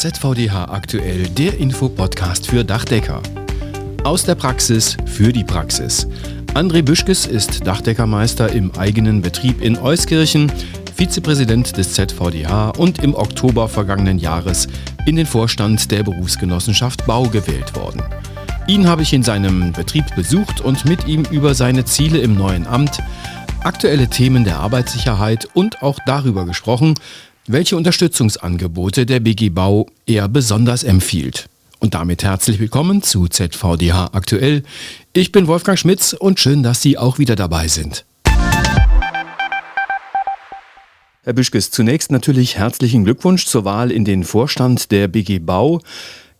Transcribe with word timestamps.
ZVDH 0.00 0.64
aktuell, 0.70 1.28
der 1.28 1.58
Infopodcast 1.58 2.46
für 2.46 2.64
Dachdecker. 2.64 3.20
Aus 4.02 4.24
der 4.24 4.34
Praxis 4.34 4.96
für 5.04 5.30
die 5.30 5.44
Praxis. 5.44 6.08
André 6.54 6.80
Büschkes 6.80 7.26
ist 7.26 7.66
Dachdeckermeister 7.66 8.50
im 8.50 8.74
eigenen 8.78 9.20
Betrieb 9.20 9.60
in 9.60 9.76
Euskirchen, 9.76 10.50
Vizepräsident 10.94 11.76
des 11.76 11.92
ZVDH 11.92 12.70
und 12.78 13.00
im 13.04 13.14
Oktober 13.14 13.68
vergangenen 13.68 14.18
Jahres 14.18 14.68
in 15.04 15.16
den 15.16 15.26
Vorstand 15.26 15.90
der 15.90 16.02
Berufsgenossenschaft 16.02 17.04
Bau 17.04 17.24
gewählt 17.24 17.76
worden. 17.76 18.02
Ihn 18.68 18.88
habe 18.88 19.02
ich 19.02 19.12
in 19.12 19.22
seinem 19.22 19.74
Betrieb 19.74 20.06
besucht 20.16 20.62
und 20.62 20.86
mit 20.86 21.06
ihm 21.08 21.26
über 21.30 21.54
seine 21.54 21.84
Ziele 21.84 22.20
im 22.20 22.36
neuen 22.36 22.66
Amt, 22.66 23.00
aktuelle 23.64 24.08
Themen 24.08 24.44
der 24.44 24.60
Arbeitssicherheit 24.60 25.46
und 25.52 25.82
auch 25.82 25.98
darüber 26.06 26.46
gesprochen, 26.46 26.94
welche 27.46 27.76
Unterstützungsangebote 27.76 29.06
der 29.06 29.20
BG 29.20 29.50
Bau 29.50 29.86
er 30.06 30.28
besonders 30.28 30.84
empfiehlt. 30.84 31.48
Und 31.78 31.94
damit 31.94 32.22
herzlich 32.22 32.58
willkommen 32.58 33.02
zu 33.02 33.26
ZVDH 33.26 34.10
aktuell. 34.12 34.62
Ich 35.12 35.32
bin 35.32 35.46
Wolfgang 35.46 35.78
Schmitz 35.78 36.12
und 36.12 36.38
schön, 36.38 36.62
dass 36.62 36.82
Sie 36.82 36.98
auch 36.98 37.18
wieder 37.18 37.36
dabei 37.36 37.68
sind. 37.68 38.04
Herr 41.22 41.32
Büschkes, 41.32 41.70
zunächst 41.70 42.10
natürlich 42.10 42.56
herzlichen 42.56 43.04
Glückwunsch 43.04 43.46
zur 43.46 43.64
Wahl 43.64 43.90
in 43.90 44.04
den 44.04 44.24
Vorstand 44.24 44.90
der 44.90 45.08
BG 45.08 45.38
Bau. 45.38 45.80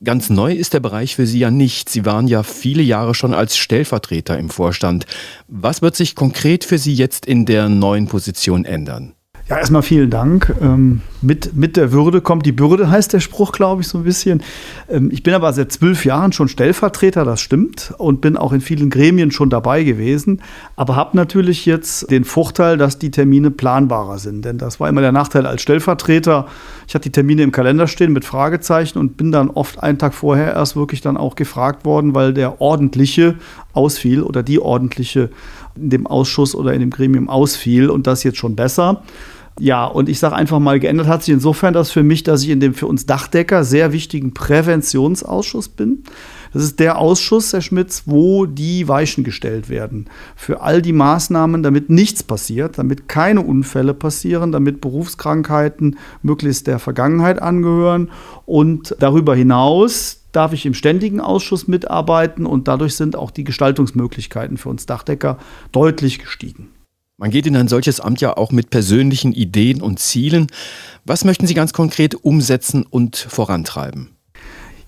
Ganz 0.03 0.31
neu 0.31 0.55
ist 0.55 0.73
der 0.73 0.81
Bereich 0.81 1.17
für 1.17 1.27
Sie 1.27 1.39
ja 1.39 1.51
nicht. 1.51 1.91
Sie 1.91 2.07
waren 2.07 2.27
ja 2.27 2.43
viele 2.43 2.83
Jahre 2.83 3.15
schon 3.15 3.35
als 3.35 3.59
Stellvertreter 3.59 4.39
im 4.39 4.49
Vorstand. 4.49 5.05
Was 5.49 5.83
wird 5.83 5.97
sich 5.97 6.15
konkret 6.15 6.65
für 6.65 6.79
Sie 6.79 6.95
jetzt 6.95 7.27
in 7.27 7.45
der 7.45 7.69
neuen 7.69 8.07
Position 8.07 8.65
ändern? 8.65 9.13
Ja, 9.51 9.59
erstmal 9.59 9.83
vielen 9.83 10.11
Dank. 10.11 10.55
Ähm, 10.63 11.01
mit, 11.23 11.57
mit 11.57 11.77
der 11.77 11.91
Würde 11.91 12.21
kommt 12.21 12.47
die 12.47 12.53
Bürde, 12.53 12.89
heißt 12.89 13.13
der 13.13 13.19
Spruch, 13.19 13.51
glaube 13.51 13.83
ich, 13.83 13.89
so 13.89 13.99
ein 13.99 14.05
bisschen. 14.05 14.45
Ähm, 14.89 15.11
ich 15.11 15.25
bin 15.25 15.35
aber 15.35 15.53
seit 15.53 15.73
zwölf 15.73 16.05
Jahren 16.05 16.31
schon 16.31 16.47
Stellvertreter, 16.47 17.25
das 17.25 17.41
stimmt, 17.41 17.93
und 17.99 18.21
bin 18.21 18.37
auch 18.37 18.53
in 18.53 18.61
vielen 18.61 18.91
Gremien 18.91 19.33
schon 19.33 19.51
dabei 19.51 19.83
gewesen, 19.83 20.41
aber 20.77 20.95
habe 20.95 21.17
natürlich 21.17 21.67
jetzt 21.67 22.13
den 22.13 22.23
Vorteil, 22.23 22.79
dass 22.79 23.01
die 23.01 23.11
Termine 23.11 23.51
planbarer 23.51 24.21
sind. 24.21 24.45
Denn 24.45 24.57
das 24.57 24.79
war 24.79 24.89
immer 24.89 25.01
der 25.01 25.11
Nachteil 25.11 25.47
als 25.47 25.63
Stellvertreter. 25.63 26.47
Ich 26.87 26.95
hatte 26.95 27.09
die 27.09 27.13
Termine 27.13 27.43
im 27.43 27.51
Kalender 27.51 27.89
stehen 27.89 28.13
mit 28.13 28.25
Fragezeichen 28.25 29.01
und 29.01 29.17
bin 29.17 29.33
dann 29.33 29.51
oft 29.51 29.83
einen 29.83 29.99
Tag 29.99 30.15
vorher 30.15 30.53
erst 30.53 30.77
wirklich 30.77 31.01
dann 31.01 31.17
auch 31.17 31.35
gefragt 31.35 31.85
worden, 31.85 32.15
weil 32.15 32.33
der 32.33 32.61
ordentliche 32.61 33.35
ausfiel 33.73 34.23
oder 34.23 34.45
die 34.45 34.61
ordentliche 34.61 35.31
in 35.75 35.91
dem 35.91 36.07
Ausschuss 36.07 36.55
oder 36.55 36.73
in 36.73 36.81
dem 36.81 36.91
Gremium 36.91 37.29
ausfiel 37.29 37.91
und 37.91 38.07
das 38.07 38.23
jetzt 38.23 38.39
schon 38.39 38.55
besser. 38.55 39.03
Ja, 39.59 39.85
und 39.85 40.09
ich 40.09 40.19
sage 40.19 40.37
einfach 40.37 40.59
mal, 40.59 40.81
geändert 40.81 41.07
hat 41.07 41.23
sich 41.23 41.35
insofern 41.35 41.75
das 41.75 41.91
für 41.91 42.03
mich, 42.03 42.23
dass 42.23 42.43
ich 42.43 42.49
in 42.49 42.61
dem 42.61 42.73
für 42.73 42.87
uns 42.87 43.05
Dachdecker 43.05 43.65
sehr 43.65 43.93
wichtigen 43.93 44.33
Präventionsausschuss 44.33 45.69
bin. 45.69 46.05
Das 46.53 46.63
ist 46.63 46.81
der 46.81 46.99
Ausschuss, 46.99 47.53
Herr 47.53 47.61
Schmitz, 47.61 48.05
wo 48.07 48.47
die 48.47 48.89
Weichen 48.89 49.23
gestellt 49.23 49.69
werden. 49.69 50.07
Für 50.35 50.63
all 50.63 50.83
die 50.83 50.93
Maßnahmen, 50.93 51.63
damit 51.63 51.91
nichts 51.91 52.23
passiert, 52.23 52.79
damit 52.79 53.09
keine 53.09 53.43
Unfälle 53.43 53.95
passieren, 53.95 54.51
damit 54.51 54.81
Berufskrankheiten 54.81 55.97
möglichst 56.23 56.67
der 56.67 56.79
Vergangenheit 56.79 57.41
angehören. 57.41 58.11
Und 58.47 58.97
darüber 58.99 59.35
hinaus 59.37 60.23
darf 60.33 60.53
ich 60.53 60.67
im 60.67 60.75
ständigen 60.75 61.21
Ausschuss 61.21 61.69
mitarbeiten 61.69 62.47
und 62.47 62.67
dadurch 62.67 62.97
sind 62.97 63.15
auch 63.15 63.31
die 63.31 63.45
Gestaltungsmöglichkeiten 63.45 64.57
für 64.57 64.71
uns 64.71 64.87
Dachdecker 64.87 65.39
deutlich 65.73 66.19
gestiegen. 66.19 66.69
Man 67.21 67.31
geht 67.31 67.47
in 67.47 67.55
ein 67.55 67.69
solches 67.69 68.01
Amt 68.01 68.23
ja 68.23 68.35
auch 68.39 68.51
mit 68.51 68.71
persönlichen 68.71 69.35
Ideen 69.35 69.83
und 69.83 69.99
Zielen. 69.99 70.47
Was 71.05 71.27
möchten 71.27 71.47
Sie 71.47 71.53
ganz 71.53 71.75
konkret 71.75 72.15
umsetzen 72.15 72.83
und 72.89 73.15
vorantreiben? 73.15 74.09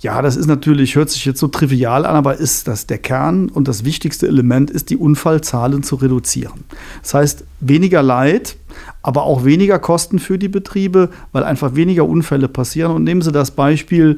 Ja, 0.00 0.22
das 0.22 0.36
ist 0.36 0.47
natürlich, 0.47 0.97
hört 0.97 1.10
sich 1.10 1.27
jetzt 1.27 1.41
so 1.41 1.48
trivial 1.48 2.06
an, 2.06 2.16
aber 2.16 2.38
ist 2.38 2.69
das 2.69 2.86
der 2.86 2.97
Kern 2.97 3.50
und 3.50 3.69
das 3.69 3.84
wichtigste 3.84 4.28
Element 4.28 4.70
ist, 4.70 4.88
die 4.88 4.97
Unfallzahlen 4.97 5.82
zu 5.82 5.97
reduzieren. 5.97 6.65
Das 7.03 7.12
heißt, 7.12 7.44
weniger 7.60 8.03
Leid, 8.03 8.56
aber 9.03 9.25
auch 9.25 9.44
weniger 9.44 9.78
Kosten 9.78 10.19
für 10.19 10.38
die 10.38 10.48
Betriebe, 10.48 11.10
weil 11.32 11.44
einfach 11.44 11.75
weniger 11.75 12.09
Unfälle 12.09 12.48
passieren. 12.48 12.92
Und 12.92 13.04
nehmen 13.04 13.21
Sie 13.21 13.31
das 13.31 13.50
Beispiel 13.50 14.16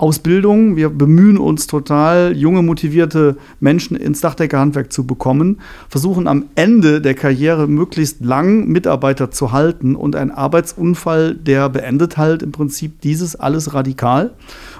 Ausbildung. 0.00 0.76
Wir 0.76 0.88
bemühen 0.88 1.36
uns 1.36 1.66
total, 1.66 2.34
junge, 2.34 2.62
motivierte 2.62 3.36
Menschen 3.60 3.96
ins 3.96 4.20
Dachdeckerhandwerk 4.22 4.92
zu 4.92 5.06
bekommen, 5.06 5.60
versuchen 5.88 6.26
am 6.26 6.46
Ende 6.54 7.00
der 7.00 7.14
Karriere 7.14 7.66
möglichst 7.66 8.24
lang 8.24 8.66
Mitarbeiter 8.68 9.30
zu 9.30 9.52
halten 9.52 9.94
und 9.96 10.16
ein 10.16 10.30
Arbeitsunfall, 10.30 11.34
der 11.34 11.68
beendet 11.68 12.16
halt 12.16 12.42
im 12.42 12.52
Prinzip 12.52 13.00
dieses 13.02 13.36
alles 13.36 13.74
radikal. 13.74 14.32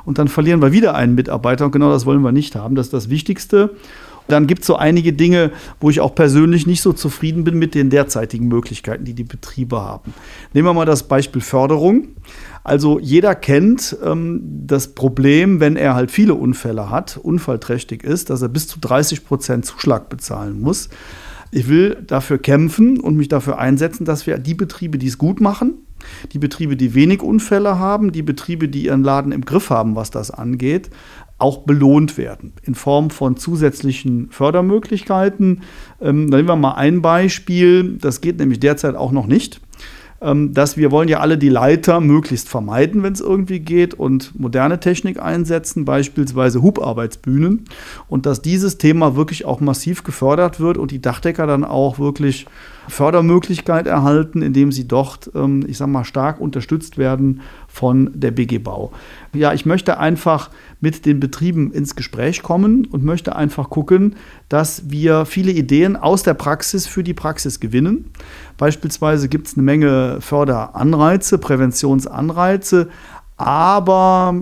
Und 0.05 0.19
dann 0.19 0.29
verlieren 0.29 0.63
wir 0.63 0.73
wieder 0.73 0.95
einen 0.95 1.15
Mitarbeiter 1.15 1.67
und 1.67 1.73
genau 1.73 1.91
das 1.91 2.07
wollen 2.07 2.23
wir 2.23 2.33
nicht 2.33 2.57
haben. 2.57 2.75
Das 2.75 2.87
ist 2.87 2.95
das 2.95 3.11
Wichtigste. 3.11 3.71
Dann 4.31 4.47
gibt 4.47 4.61
es 4.61 4.69
so 4.69 4.77
einige 4.77 5.13
Dinge, 5.13 5.51
wo 5.81 5.91
ich 5.91 6.01
auch 6.01 6.15
persönlich 6.15 6.67
nicht 6.67 6.83
so 6.83 6.93
zufrieden 6.93 7.45
bin 7.45 7.59
mit 7.59 7.75
den 7.75 7.91
derzeitigen 7.91 8.49
Möglichkeiten, 8.49 9.05
die 9.05 9.15
die 9.15 9.25
Betriebe 9.25 9.81
haben. 9.81 10.15
Nehmen 10.55 10.69
wir 10.69 10.75
mal 10.75 10.87
das 10.87 11.03
Beispiel 11.03 11.43
Förderung. 11.43 12.09
Also 12.63 12.99
jeder 12.99 13.35
kennt 13.35 13.97
ähm, 14.05 14.43
das 14.67 14.95
Problem, 14.95 15.61
wenn 15.61 15.77
er 15.77 15.95
halt 15.95 16.11
viele 16.11 16.35
Unfälle 16.35 16.91
hat, 16.91 17.17
unfallträchtig 17.17 18.05
ist, 18.05 18.31
dass 18.31 18.43
er 18.43 18.49
bis 18.49 18.69
zu 18.69 18.79
30 18.81 19.25
Prozent 19.25 19.65
Zuschlag 19.65 20.09
bezahlen 20.09 20.61
muss. 20.61 20.89
Ich 21.53 21.69
will 21.69 21.97
dafür 22.07 22.39
kämpfen 22.39 23.01
und 23.01 23.17
mich 23.17 23.29
dafür 23.29 23.59
einsetzen, 23.59 24.05
dass 24.05 24.27
wir 24.27 24.39
die 24.39 24.55
Betriebe, 24.55 24.99
die 24.99 25.09
es 25.09 25.19
gut 25.19 25.41
machen, 25.41 25.87
die 26.33 26.39
Betriebe, 26.39 26.77
die 26.77 26.95
wenig 26.95 27.23
Unfälle 27.23 27.79
haben, 27.79 28.13
die 28.13 28.23
Betriebe, 28.23 28.69
die 28.69 28.85
ihren 28.85 29.03
Laden 29.03 29.33
im 29.33 29.45
Griff 29.45 29.71
haben, 29.71 29.97
was 29.97 30.11
das 30.11 30.31
angeht, 30.31 30.91
auch 31.39 31.59
belohnt 31.59 32.19
werden 32.19 32.53
in 32.63 32.75
Form 32.75 33.11
von 33.11 33.37
zusätzlichen 33.37 34.29
Fördermöglichkeiten. 34.31 35.63
Ähm, 36.01 36.27
nehmen 36.27 36.49
wir 36.49 36.57
mal 36.57 36.75
ein 36.75 37.03
Beispiel, 37.03 37.97
das 37.99 38.21
geht 38.21 38.39
nämlich 38.39 38.61
derzeit 38.61 38.95
auch 38.95 39.11
noch 39.11 39.27
nicht. 39.27 39.61
Ähm, 40.23 40.53
dass 40.53 40.77
wir 40.77 40.91
wollen 40.91 41.09
ja 41.09 41.21
alle 41.21 41.39
die 41.39 41.49
Leiter 41.49 42.01
möglichst 42.01 42.49
vermeiden, 42.49 43.03
wenn 43.03 43.15
es 43.15 43.21
irgendwie 43.21 43.61
geht 43.61 43.95
und 43.95 44.39
moderne 44.39 44.79
Technik 44.79 45.21
einsetzen, 45.21 45.85
beispielsweise 45.85 46.61
Hubarbeitsbühnen. 46.61 47.65
Und 48.09 48.27
dass 48.27 48.43
dieses 48.43 48.77
Thema 48.77 49.17
wirklich 49.17 49.47
auch 49.47 49.61
massiv 49.61 50.05
gefördert 50.05 50.61
wird 50.61 50.77
und 50.77 50.91
die 50.91 51.01
Dachdecker 51.01 51.47
dann 51.47 51.65
auch 51.65 51.99
wirklich 51.99 52.47
Fördermöglichkeit 52.91 53.87
erhalten, 53.87 54.43
indem 54.43 54.73
sie 54.73 54.87
dort, 54.87 55.31
ähm, 55.35 55.65
ich 55.67 55.79
sage 55.79 55.91
mal, 55.91 56.05
stark 56.05 56.41
unterstützt 56.41 56.99
werden 56.99 57.41
von 57.69 58.11
der 58.15 58.31
BG 58.31 58.59
Bau. 58.59 58.93
Ja, 59.33 59.53
ich 59.53 59.65
möchte 59.65 59.99
einfach 59.99 60.51
mit 60.81 61.07
den 61.07 61.21
Betrieben 61.21 61.73
ins 61.73 61.97
Gespräch 61.97 62.43
kommen 62.43 62.85
und 62.87 63.05
möchte 63.05 63.37
einfach 63.37 63.71
gucken, 63.71 64.17
dass 64.49 64.91
wir 64.91 65.25
viele 65.25 65.53
Ideen 65.53 65.97
aus 65.97 66.23
der 66.23 66.35
Praxis 66.35 66.87
für 66.87 67.05
die 67.05 67.15
Praxis 67.15 67.61
gewinnen. 67.61 68.11
Beispielsweise 68.59 69.29
gibt 69.29 69.47
es 69.47 69.55
eine 69.55 69.63
Menge 69.63 70.19
Förderanreize, 70.21 71.39
Präventionsanreize, 71.39 72.89
aber 73.41 74.35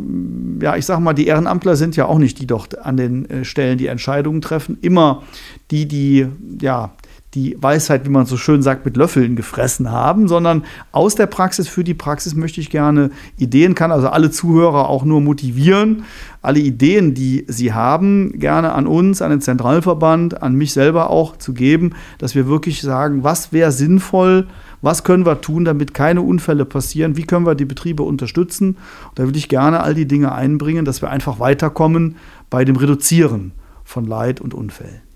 ja, 0.61 0.75
ich 0.75 0.85
sage 0.85 1.01
mal, 1.01 1.13
die 1.13 1.29
Ehrenamtler 1.29 1.77
sind 1.77 1.95
ja 1.95 2.07
auch 2.07 2.19
nicht 2.19 2.41
die 2.41 2.49
dort 2.49 2.85
an 2.85 2.97
den 2.97 3.31
äh, 3.31 3.45
Stellen, 3.45 3.79
die 3.79 3.87
Entscheidungen 3.87 4.41
treffen. 4.41 4.77
Immer 4.81 5.23
die, 5.71 5.87
die 5.87 6.27
ja 6.61 6.91
die 7.35 7.57
Weisheit, 7.61 8.07
wie 8.07 8.11
man 8.11 8.25
so 8.25 8.39
schön 8.39 8.63
sagt, 8.63 8.87
mit 8.87 8.97
Löffeln 8.97 9.37
gefressen 9.37 9.91
haben, 9.91 10.29
sondern 10.29 10.65
aus 10.93 11.15
der 11.15 11.27
Praxis 11.27 11.69
für 11.69 11.85
die 11.85 11.95
Praxis 11.95 12.35
möchte 12.35 12.61
ich 12.61 12.71
gerne 12.71 13.11
Ideen, 13.37 13.75
kann 13.75 13.93
also 13.93 14.09
alle 14.09 14.31
Zuhörer 14.31 14.89
auch 14.89 15.05
nur 15.05 15.21
motivieren, 15.21 16.05
alle 16.41 16.61
Ideen, 16.61 17.13
die 17.13 17.45
sie 17.47 17.75
haben, 17.75 18.39
gerne 18.39 18.73
an 18.73 18.87
uns, 18.87 19.21
an 19.21 19.31
den 19.31 19.43
Zentralverband, 19.43 20.43
an 20.43 20.55
mich 20.55 20.73
selber 20.73 21.11
auch 21.11 21.37
zu 21.37 21.53
geben, 21.53 21.93
dass 22.17 22.35
wir 22.35 22.47
wirklich 22.47 22.81
sagen, 22.81 23.25
was 23.25 23.53
wäre 23.53 23.73
sinnvoll, 23.73 24.47
was 24.81 25.05
können 25.05 25.27
wir 25.27 25.41
tun, 25.43 25.67
damit 25.67 25.93
keine 25.93 26.23
Unfälle 26.23 26.65
passieren, 26.65 27.17
wie 27.17 27.25
können 27.25 27.45
wir 27.45 27.57
die 27.57 27.65
Betriebe 27.65 28.05
unterstützen. 28.05 28.79
Und 29.09 29.19
da 29.19 29.25
würde 29.25 29.39
ich 29.39 29.49
gerne 29.49 29.83
all 29.83 29.95
die 29.95 30.07
Dinge 30.07 30.33
einbringen, 30.33 30.85
dass 30.85 31.03
wir 31.03 31.11
einfach 31.11 31.41
weiterkommen 31.41 32.17
bei 32.49 32.65
dem 32.65 32.77
Reduzieren 32.77 33.53
von 33.85 34.07
Leid 34.07 34.41
und 34.41 34.55
Unfällen. 34.55 35.08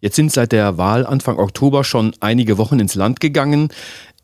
Jetzt 0.00 0.14
sind 0.14 0.30
seit 0.30 0.52
der 0.52 0.78
Wahl 0.78 1.04
Anfang 1.04 1.38
Oktober 1.38 1.82
schon 1.82 2.14
einige 2.20 2.56
Wochen 2.56 2.78
ins 2.78 2.94
Land 2.94 3.18
gegangen. 3.18 3.68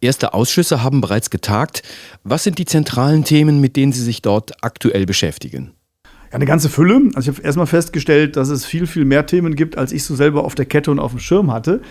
Erste 0.01 0.33
Ausschüsse 0.33 0.85
haben 0.85 1.01
bereits 1.01 1.31
getagt. 1.31 1.83
Was 2.23 2.45
sind 2.45 2.59
die 2.59 2.65
zentralen 2.65 3.25
Themen, 3.25 3.61
mit 3.61 3.75
denen 3.75 3.91
Sie 3.91 4.03
sich 4.03 4.23
dort 4.23 4.63
aktuell 4.63 5.05
beschäftigen? 5.05 5.73
Ja, 6.05 6.37
eine 6.37 6.47
ganze 6.47 6.69
Fülle. 6.69 7.11
Also 7.15 7.31
ich 7.31 7.37
habe 7.37 7.47
erstmal 7.47 7.67
festgestellt, 7.67 8.37
dass 8.37 8.51
es 8.51 8.65
viel, 8.65 8.87
viel 8.87 9.05
mehr 9.05 9.27
Themen 9.27 9.57
gibt, 9.57 9.77
als 9.77 9.91
ich 9.91 10.05
so 10.05 10.15
selber 10.15 10.45
auf 10.45 10.55
der 10.55 10.67
Kette 10.67 10.93
und 10.93 11.01
auf 11.01 11.11
dem 11.11 11.21
Schirm 11.21 11.53
hatte. 11.53 11.83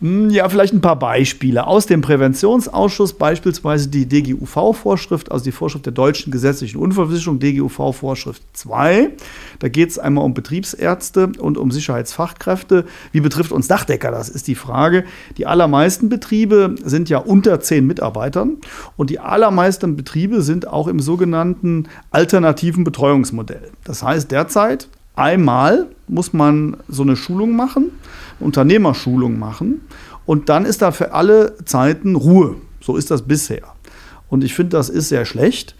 Hm, 0.00 0.30
ja, 0.30 0.48
vielleicht 0.48 0.72
ein 0.72 0.80
paar 0.80 0.98
Beispiele. 0.98 1.66
Aus 1.66 1.84
dem 1.84 2.00
Präventionsausschuss 2.00 3.12
beispielsweise 3.12 3.88
die 3.88 4.06
DGUV-Vorschrift, 4.06 5.30
also 5.30 5.44
die 5.44 5.52
Vorschrift 5.52 5.84
der 5.84 5.92
deutschen 5.92 6.30
gesetzlichen 6.30 6.78
Unfallversicherung, 6.78 7.38
DGUV-Vorschrift 7.38 8.42
2. 8.54 9.10
Da 9.58 9.68
geht 9.68 9.90
es 9.90 9.98
einmal 9.98 10.24
um 10.24 10.32
Betriebsärzte 10.32 11.32
und 11.38 11.58
um 11.58 11.70
Sicherheitsfachkräfte. 11.70 12.86
Wie 13.12 13.20
betrifft 13.20 13.52
uns 13.52 13.68
Dachdecker? 13.68 14.10
Das 14.10 14.30
ist 14.30 14.48
die 14.48 14.54
Frage. 14.54 15.04
Die 15.36 15.46
allermeisten 15.46 16.08
Betriebe 16.08 16.76
sind 16.82 17.10
ja 17.10 17.18
unter 17.18 17.60
zehn 17.60 17.86
Mitarbeitern 17.86 18.56
und 18.96 19.10
die 19.10 19.18
allermeisten 19.18 19.96
Betriebe 19.96 20.40
sind 20.40 20.66
auch 20.66 20.88
im 20.88 21.00
sogenannten 21.00 21.88
alternativen 22.10 22.84
Betreuungsmodell. 22.84 23.70
Das 23.84 24.02
heißt, 24.02 24.30
derzeit 24.30 24.88
einmal 25.14 25.86
muss 26.08 26.32
man 26.32 26.76
so 26.88 27.02
eine 27.02 27.16
Schulung 27.16 27.56
machen 27.56 27.92
Unternehmerschulung 28.40 29.38
machen. 29.38 29.82
Und 30.26 30.48
dann 30.48 30.64
ist 30.64 30.82
da 30.82 30.90
für 30.90 31.12
alle 31.12 31.56
Zeiten 31.64 32.16
Ruhe. 32.16 32.56
So 32.80 32.96
ist 32.96 33.10
das 33.10 33.22
bisher. 33.22 33.62
Und 34.28 34.44
ich 34.44 34.54
finde, 34.54 34.76
das 34.76 34.88
ist 34.88 35.08
sehr 35.08 35.24
schlecht, 35.24 35.74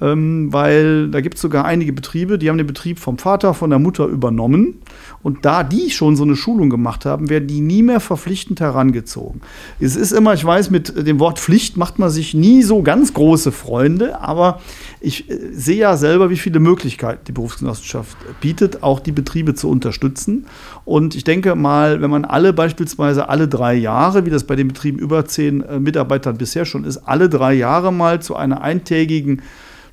ähm, 0.00 0.52
weil 0.52 1.08
da 1.08 1.20
gibt 1.20 1.36
es 1.36 1.40
sogar 1.40 1.64
einige 1.64 1.92
Betriebe, 1.92 2.36
die 2.36 2.48
haben 2.50 2.58
den 2.58 2.66
Betrieb 2.66 2.98
vom 2.98 3.16
Vater, 3.16 3.54
von 3.54 3.70
der 3.70 3.78
Mutter 3.78 4.06
übernommen. 4.06 4.80
Und 5.22 5.44
da 5.44 5.62
die 5.62 5.90
schon 5.90 6.16
so 6.16 6.24
eine 6.24 6.36
Schulung 6.36 6.68
gemacht 6.68 7.06
haben, 7.06 7.30
werden 7.30 7.46
die 7.46 7.60
nie 7.60 7.82
mehr 7.82 8.00
verpflichtend 8.00 8.60
herangezogen. 8.60 9.40
Es 9.78 9.94
ist 9.94 10.12
immer, 10.12 10.34
ich 10.34 10.44
weiß, 10.44 10.70
mit 10.70 11.06
dem 11.06 11.20
Wort 11.20 11.38
Pflicht 11.38 11.76
macht 11.76 11.98
man 11.98 12.10
sich 12.10 12.34
nie 12.34 12.62
so 12.62 12.82
ganz 12.82 13.14
große 13.14 13.52
Freunde, 13.52 14.20
aber 14.20 14.60
ich 15.00 15.30
äh, 15.30 15.38
sehe 15.52 15.76
ja 15.76 15.96
selber, 15.96 16.28
wie 16.28 16.36
viele 16.36 16.58
Möglichkeiten 16.58 17.24
die 17.26 17.32
Berufsgenossenschaft 17.32 18.16
bietet, 18.40 18.82
auch 18.82 18.98
die 18.98 19.12
Betriebe 19.12 19.54
zu 19.54 19.70
unterstützen. 19.70 20.46
Und 20.84 21.14
ich 21.14 21.22
denke 21.22 21.54
mal, 21.54 22.02
wenn 22.02 22.10
man 22.10 22.24
alle 22.24 22.52
beispielsweise 22.52 23.28
alle 23.28 23.46
drei 23.46 23.74
Jahre, 23.74 24.26
wie 24.26 24.30
das 24.30 24.44
bei 24.44 24.56
den 24.56 24.68
Betrieben 24.68 24.98
über 24.98 25.24
zehn 25.24 25.62
äh, 25.62 25.78
Mitarbeitern 25.78 26.36
bisher 26.36 26.64
schon 26.64 26.84
ist, 26.84 26.98
alle 26.98 27.28
drei 27.28 27.54
Jahre 27.54 27.92
mal 27.92 28.20
zu 28.20 28.34
einer 28.34 28.60
eintägigen 28.60 29.40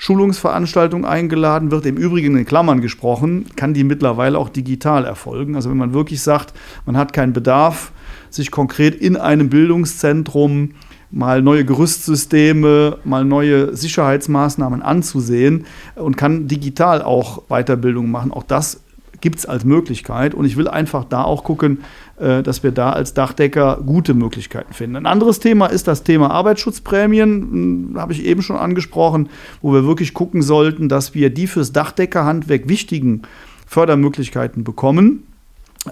Schulungsveranstaltung 0.02 1.06
eingeladen 1.06 1.70
wird, 1.70 1.86
im 1.86 1.96
Übrigen 1.96 2.36
in 2.36 2.44
Klammern 2.44 2.82
gesprochen, 2.82 3.46
kann 3.56 3.76
die 3.76 3.84
mittlerweile 3.84 4.40
auch 4.40 4.50
digital 4.50 5.06
erfolgen. 5.06 5.56
Also 5.56 5.70
wenn 5.70 5.78
man 5.78 5.94
wirklich 5.94 6.24
sagt, 6.24 6.56
man 6.88 6.98
hat 6.98 7.14
keinen 7.14 7.34
Bedarf, 7.34 7.92
sich 8.32 8.50
konkret 8.50 8.96
in 8.96 9.16
einem 9.16 9.52
Bildungszentrum 9.52 10.72
mal 11.12 11.44
neue 11.44 11.66
Gerüstsysteme, 11.66 12.98
mal 13.04 13.24
neue 13.26 13.76
Sicherheitsmaßnahmen 13.76 14.82
anzusehen 14.82 15.68
und 15.94 16.18
kann 16.18 16.48
digital 16.48 17.04
auch 17.04 17.44
Weiterbildung 17.50 18.10
machen. 18.10 18.32
Auch 18.32 18.42
das 18.42 18.82
gibt 19.22 19.40
es 19.40 19.46
als 19.46 19.64
Möglichkeit. 19.64 20.34
Und 20.34 20.46
ich 20.46 20.58
will 20.58 20.68
einfach 20.68 21.06
da 21.06 21.24
auch 21.24 21.44
gucken, 21.44 21.80
äh, 22.20 22.44
dass 22.44 22.64
wir 22.64 22.72
da 22.72 22.92
als 22.92 23.14
Dachdecker 23.14 23.80
gute 23.86 24.14
Möglichkeiten 24.14 24.74
finden. 24.74 24.96
Ein 24.96 25.06
anderes 25.06 25.40
Thema 25.40 25.68
ist 25.68 25.88
das 25.88 26.04
Thema 26.04 26.32
Arbeitsschutzprämien, 26.32 27.30
hm, 27.30 27.94
habe 27.98 28.14
ich 28.14 28.26
eben 28.26 28.42
schon 28.42 28.58
angesprochen, 28.58 29.30
wo 29.62 29.74
wir 29.74 29.86
wirklich 29.86 30.14
gucken 30.14 30.42
sollten, 30.42 30.90
dass 30.90 31.14
wir 31.14 31.30
die 31.30 31.48
fürs 31.48 31.72
Dachdeckerhandwerk 31.72 32.68
wichtigen 32.68 33.22
Fördermöglichkeiten 33.66 34.64
bekommen. 34.64 35.24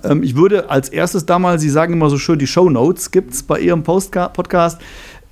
Ähm, 0.03 0.23
ich 0.23 0.35
würde 0.35 0.69
als 0.69 0.89
erstes 0.89 1.25
da 1.25 1.39
mal, 1.39 1.59
Sie 1.59 1.69
sagen 1.69 1.93
immer 1.93 2.09
so 2.09 2.17
schön, 2.17 2.39
die 2.39 2.47
Show 2.47 2.69
Notes 2.69 3.11
gibt 3.11 3.33
es 3.33 3.43
bei 3.43 3.59
Ihrem 3.59 3.83
Podcast 3.83 4.81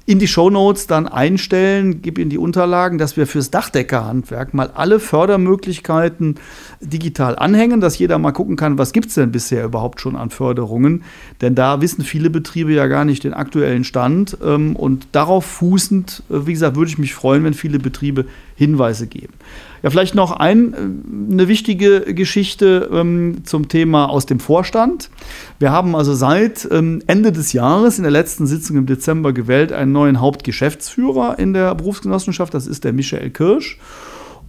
in 0.07 0.19
die 0.19 0.27
Shownotes 0.27 0.87
dann 0.87 1.05
einstellen, 1.05 2.01
gib 2.01 2.17
Ihnen 2.17 2.29
die 2.29 2.37
Unterlagen, 2.37 2.97
dass 2.97 3.17
wir 3.17 3.27
fürs 3.27 3.51
Dachdeckerhandwerk 3.51 4.53
mal 4.53 4.71
alle 4.73 5.01
Fördermöglichkeiten 5.01 6.35
digital 6.79 7.37
anhängen, 7.37 7.81
dass 7.81 7.99
jeder 7.99 8.17
mal 8.17 8.31
gucken 8.31 8.55
kann, 8.55 8.77
was 8.77 8.93
gibt 8.93 9.09
es 9.09 9.15
denn 9.15 9.33
bisher 9.33 9.65
überhaupt 9.65 9.99
schon 9.99 10.15
an 10.15 10.29
Förderungen. 10.29 11.03
Denn 11.41 11.55
da 11.55 11.81
wissen 11.81 12.05
viele 12.05 12.29
Betriebe 12.29 12.71
ja 12.71 12.87
gar 12.87 13.03
nicht 13.03 13.25
den 13.25 13.33
aktuellen 13.33 13.83
Stand. 13.83 14.37
Ähm, 14.41 14.77
und 14.77 15.09
darauf 15.11 15.45
fußend, 15.45 16.23
äh, 16.29 16.47
wie 16.47 16.53
gesagt, 16.53 16.77
würde 16.77 16.89
ich 16.89 16.97
mich 16.97 17.13
freuen, 17.13 17.43
wenn 17.43 17.53
viele 17.53 17.77
Betriebe 17.77 18.25
Hinweise 18.55 19.07
geben. 19.07 19.33
Ja, 19.87 19.91
vielleicht 19.91 20.15
noch 20.15 20.33
ein, 20.33 20.73
äh, 20.73 21.31
eine 21.31 21.47
wichtige 21.47 22.13
Geschichte 22.13 22.89
ähm, 22.91 23.45
zum 23.45 23.69
Thema 23.69 24.09
aus 24.09 24.25
dem 24.25 24.41
Vorstand. 24.41 25.09
Wir 25.59 25.71
haben 25.71 25.95
also 25.95 26.13
seit 26.13 26.67
ähm, 26.69 27.01
Ende 27.07 27.31
des 27.31 27.53
Jahres 27.53 27.97
in 27.97 28.03
der 28.03 28.11
letzten 28.11 28.47
Sitzung 28.47 28.75
im 28.75 28.85
Dezember 28.85 29.31
gewählt 29.31 29.71
einen 29.71 29.93
neuen 29.93 30.19
Hauptgeschäftsführer 30.19 31.39
in 31.39 31.53
der 31.53 31.73
Berufsgenossenschaft. 31.73 32.53
Das 32.53 32.67
ist 32.67 32.83
der 32.83 32.91
Michael 32.91 33.29
Kirsch. 33.29 33.79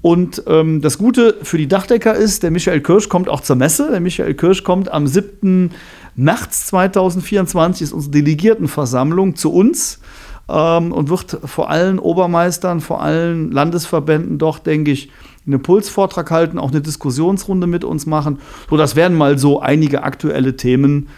Und 0.02 0.43
ähm, 0.49 0.81
das 0.81 0.99
Gute 0.99 1.37
für 1.44 1.56
die 1.56 1.69
Dachdecker 1.69 2.17
ist, 2.17 2.43
der 2.43 2.50
Michael 2.50 2.81
Kirsch 2.81 3.08
kommt 3.08 3.29
auch 3.29 3.40
zur 3.40 3.55
Messe. 3.55 3.93
Der 3.93 4.00
Michael 4.00 4.35
Kirsch 4.35 4.64
kommt 4.64 4.90
am 4.90 5.06
7. 5.06 5.70
März 6.17 6.67
2024, 6.67 7.82
ist 7.82 7.93
unsere 7.93 8.11
Delegiertenversammlung 8.11 9.37
zu 9.37 9.52
uns 9.52 10.00
ähm, 10.49 10.93
und 10.93 11.09
wird 11.09 11.39
vor 11.45 11.71
allen 11.71 11.99
Obermeistern, 11.99 12.81
vor 12.81 13.03
allen 13.03 13.50
Landesverbänden 13.53 14.39
doch, 14.39 14.59
denke 14.59 14.91
ich, 14.91 15.11
einen 15.47 15.62
Pulsvortrag 15.62 16.31
halten, 16.31 16.59
auch 16.59 16.71
eine 16.71 16.81
Diskussionsrunde 16.81 17.67
mit 17.67 17.85
uns 17.85 18.06
machen. 18.06 18.39
So, 18.69 18.77
das 18.77 18.97
wären 18.97 19.15
mal 19.15 19.39
so 19.39 19.61
einige 19.61 20.03
aktuelle 20.03 20.56
Themen 20.56 21.09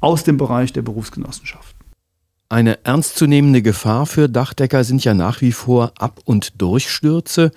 aus 0.00 0.24
dem 0.24 0.36
Bereich 0.36 0.72
der 0.72 0.82
Berufsgenossenschaft. 0.82 1.76
Eine 2.48 2.84
ernstzunehmende 2.84 3.60
Gefahr 3.60 4.06
für 4.06 4.28
Dachdecker 4.28 4.84
sind 4.84 5.04
ja 5.04 5.14
nach 5.14 5.40
wie 5.40 5.52
vor 5.52 5.92
Ab- 5.98 6.20
und 6.24 6.60
Durchstürze. 6.60 7.50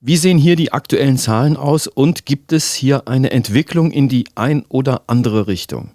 Wie 0.00 0.16
sehen 0.16 0.38
hier 0.38 0.56
die 0.56 0.72
aktuellen 0.72 1.18
Zahlen 1.18 1.56
aus 1.56 1.86
und 1.86 2.24
gibt 2.24 2.52
es 2.52 2.72
hier 2.72 3.08
eine 3.08 3.30
Entwicklung 3.30 3.90
in 3.90 4.08
die 4.08 4.26
ein 4.34 4.64
oder 4.68 5.02
andere 5.06 5.48
Richtung? 5.48 5.90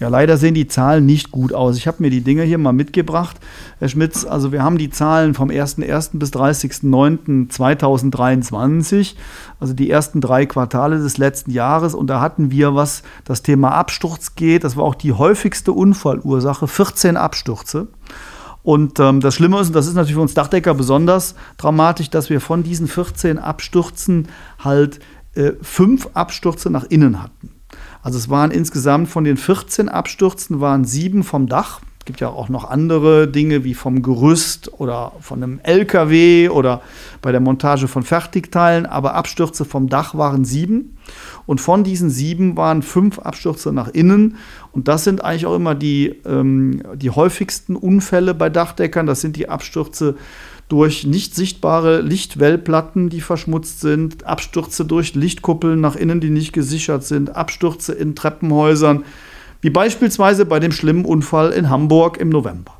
Ja, 0.00 0.08
leider 0.08 0.36
sehen 0.38 0.54
die 0.54 0.66
Zahlen 0.66 1.04
nicht 1.04 1.30
gut 1.30 1.52
aus. 1.52 1.76
Ich 1.76 1.86
habe 1.86 2.02
mir 2.02 2.08
die 2.08 2.22
Dinge 2.22 2.42
hier 2.42 2.56
mal 2.56 2.72
mitgebracht. 2.72 3.36
Herr 3.80 3.90
Schmitz, 3.90 4.24
also 4.24 4.50
wir 4.50 4.62
haben 4.62 4.78
die 4.78 4.88
Zahlen 4.88 5.34
vom 5.34 5.50
01.01. 5.50 6.18
bis 6.18 6.32
30.09.2023, 6.32 9.16
also 9.60 9.74
die 9.74 9.90
ersten 9.90 10.22
drei 10.22 10.46
Quartale 10.46 10.98
des 10.98 11.18
letzten 11.18 11.50
Jahres. 11.50 11.94
Und 11.94 12.06
da 12.06 12.22
hatten 12.22 12.50
wir, 12.50 12.74
was 12.74 13.02
das 13.24 13.42
Thema 13.42 13.72
Absturz 13.72 14.36
geht, 14.36 14.64
das 14.64 14.78
war 14.78 14.84
auch 14.84 14.94
die 14.94 15.12
häufigste 15.12 15.72
Unfallursache, 15.72 16.66
14 16.66 17.18
Abstürze. 17.18 17.88
Und 18.62 19.00
ähm, 19.00 19.20
das 19.20 19.34
Schlimme 19.34 19.60
ist, 19.60 19.68
und 19.68 19.76
das 19.76 19.86
ist 19.86 19.96
natürlich 19.96 20.14
für 20.14 20.22
uns 20.22 20.32
Dachdecker 20.32 20.72
besonders 20.72 21.34
dramatisch, 21.58 22.08
dass 22.08 22.30
wir 22.30 22.40
von 22.40 22.62
diesen 22.62 22.88
14 22.88 23.38
Abstürzen 23.38 24.28
halt 24.58 24.98
äh, 25.34 25.52
fünf 25.60 26.08
Abstürze 26.14 26.70
nach 26.70 26.84
innen 26.84 27.22
hatten. 27.22 27.59
Also 28.02 28.18
es 28.18 28.28
waren 28.28 28.50
insgesamt 28.50 29.08
von 29.08 29.24
den 29.24 29.36
14 29.36 29.88
Abstürzen 29.88 30.60
waren 30.60 30.84
sieben 30.84 31.22
vom 31.22 31.46
Dach. 31.46 31.80
Es 32.00 32.06
gibt 32.06 32.20
ja 32.20 32.28
auch 32.28 32.48
noch 32.48 32.68
andere 32.70 33.28
Dinge 33.28 33.62
wie 33.62 33.74
vom 33.74 34.02
Gerüst 34.02 34.72
oder 34.80 35.12
von 35.20 35.42
einem 35.42 35.60
LKW 35.62 36.48
oder 36.48 36.80
bei 37.20 37.30
der 37.30 37.40
Montage 37.42 37.88
von 37.88 38.02
Fertigteilen, 38.04 38.86
aber 38.86 39.14
Abstürze 39.14 39.66
vom 39.66 39.90
Dach 39.90 40.14
waren 40.14 40.46
sieben. 40.46 40.96
Und 41.44 41.60
von 41.60 41.84
diesen 41.84 42.08
sieben 42.08 42.56
waren 42.56 42.82
fünf 42.82 43.18
Abstürze 43.18 43.70
nach 43.72 43.88
innen. 43.88 44.36
Und 44.72 44.88
das 44.88 45.04
sind 45.04 45.22
eigentlich 45.22 45.44
auch 45.44 45.54
immer 45.54 45.74
die, 45.74 46.14
ähm, 46.24 46.82
die 46.94 47.10
häufigsten 47.10 47.76
Unfälle 47.76 48.32
bei 48.32 48.48
Dachdeckern. 48.48 49.06
Das 49.06 49.20
sind 49.20 49.36
die 49.36 49.50
Abstürze 49.50 50.16
durch 50.70 51.04
nicht 51.04 51.34
sichtbare 51.34 52.00
Lichtwellplatten, 52.00 53.10
die 53.10 53.20
verschmutzt 53.20 53.80
sind, 53.80 54.24
Abstürze 54.24 54.84
durch 54.84 55.14
Lichtkuppeln 55.14 55.80
nach 55.80 55.96
innen, 55.96 56.20
die 56.20 56.30
nicht 56.30 56.52
gesichert 56.52 57.04
sind, 57.04 57.34
Abstürze 57.34 57.92
in 57.92 58.14
Treppenhäusern, 58.14 59.04
wie 59.60 59.70
beispielsweise 59.70 60.46
bei 60.46 60.60
dem 60.60 60.72
schlimmen 60.72 61.04
Unfall 61.04 61.50
in 61.50 61.68
Hamburg 61.68 62.18
im 62.18 62.28
November. 62.28 62.72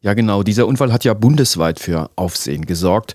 Ja, 0.00 0.14
genau, 0.14 0.42
dieser 0.42 0.66
Unfall 0.66 0.92
hat 0.92 1.04
ja 1.04 1.14
bundesweit 1.14 1.78
für 1.78 2.10
Aufsehen 2.16 2.66
gesorgt. 2.66 3.14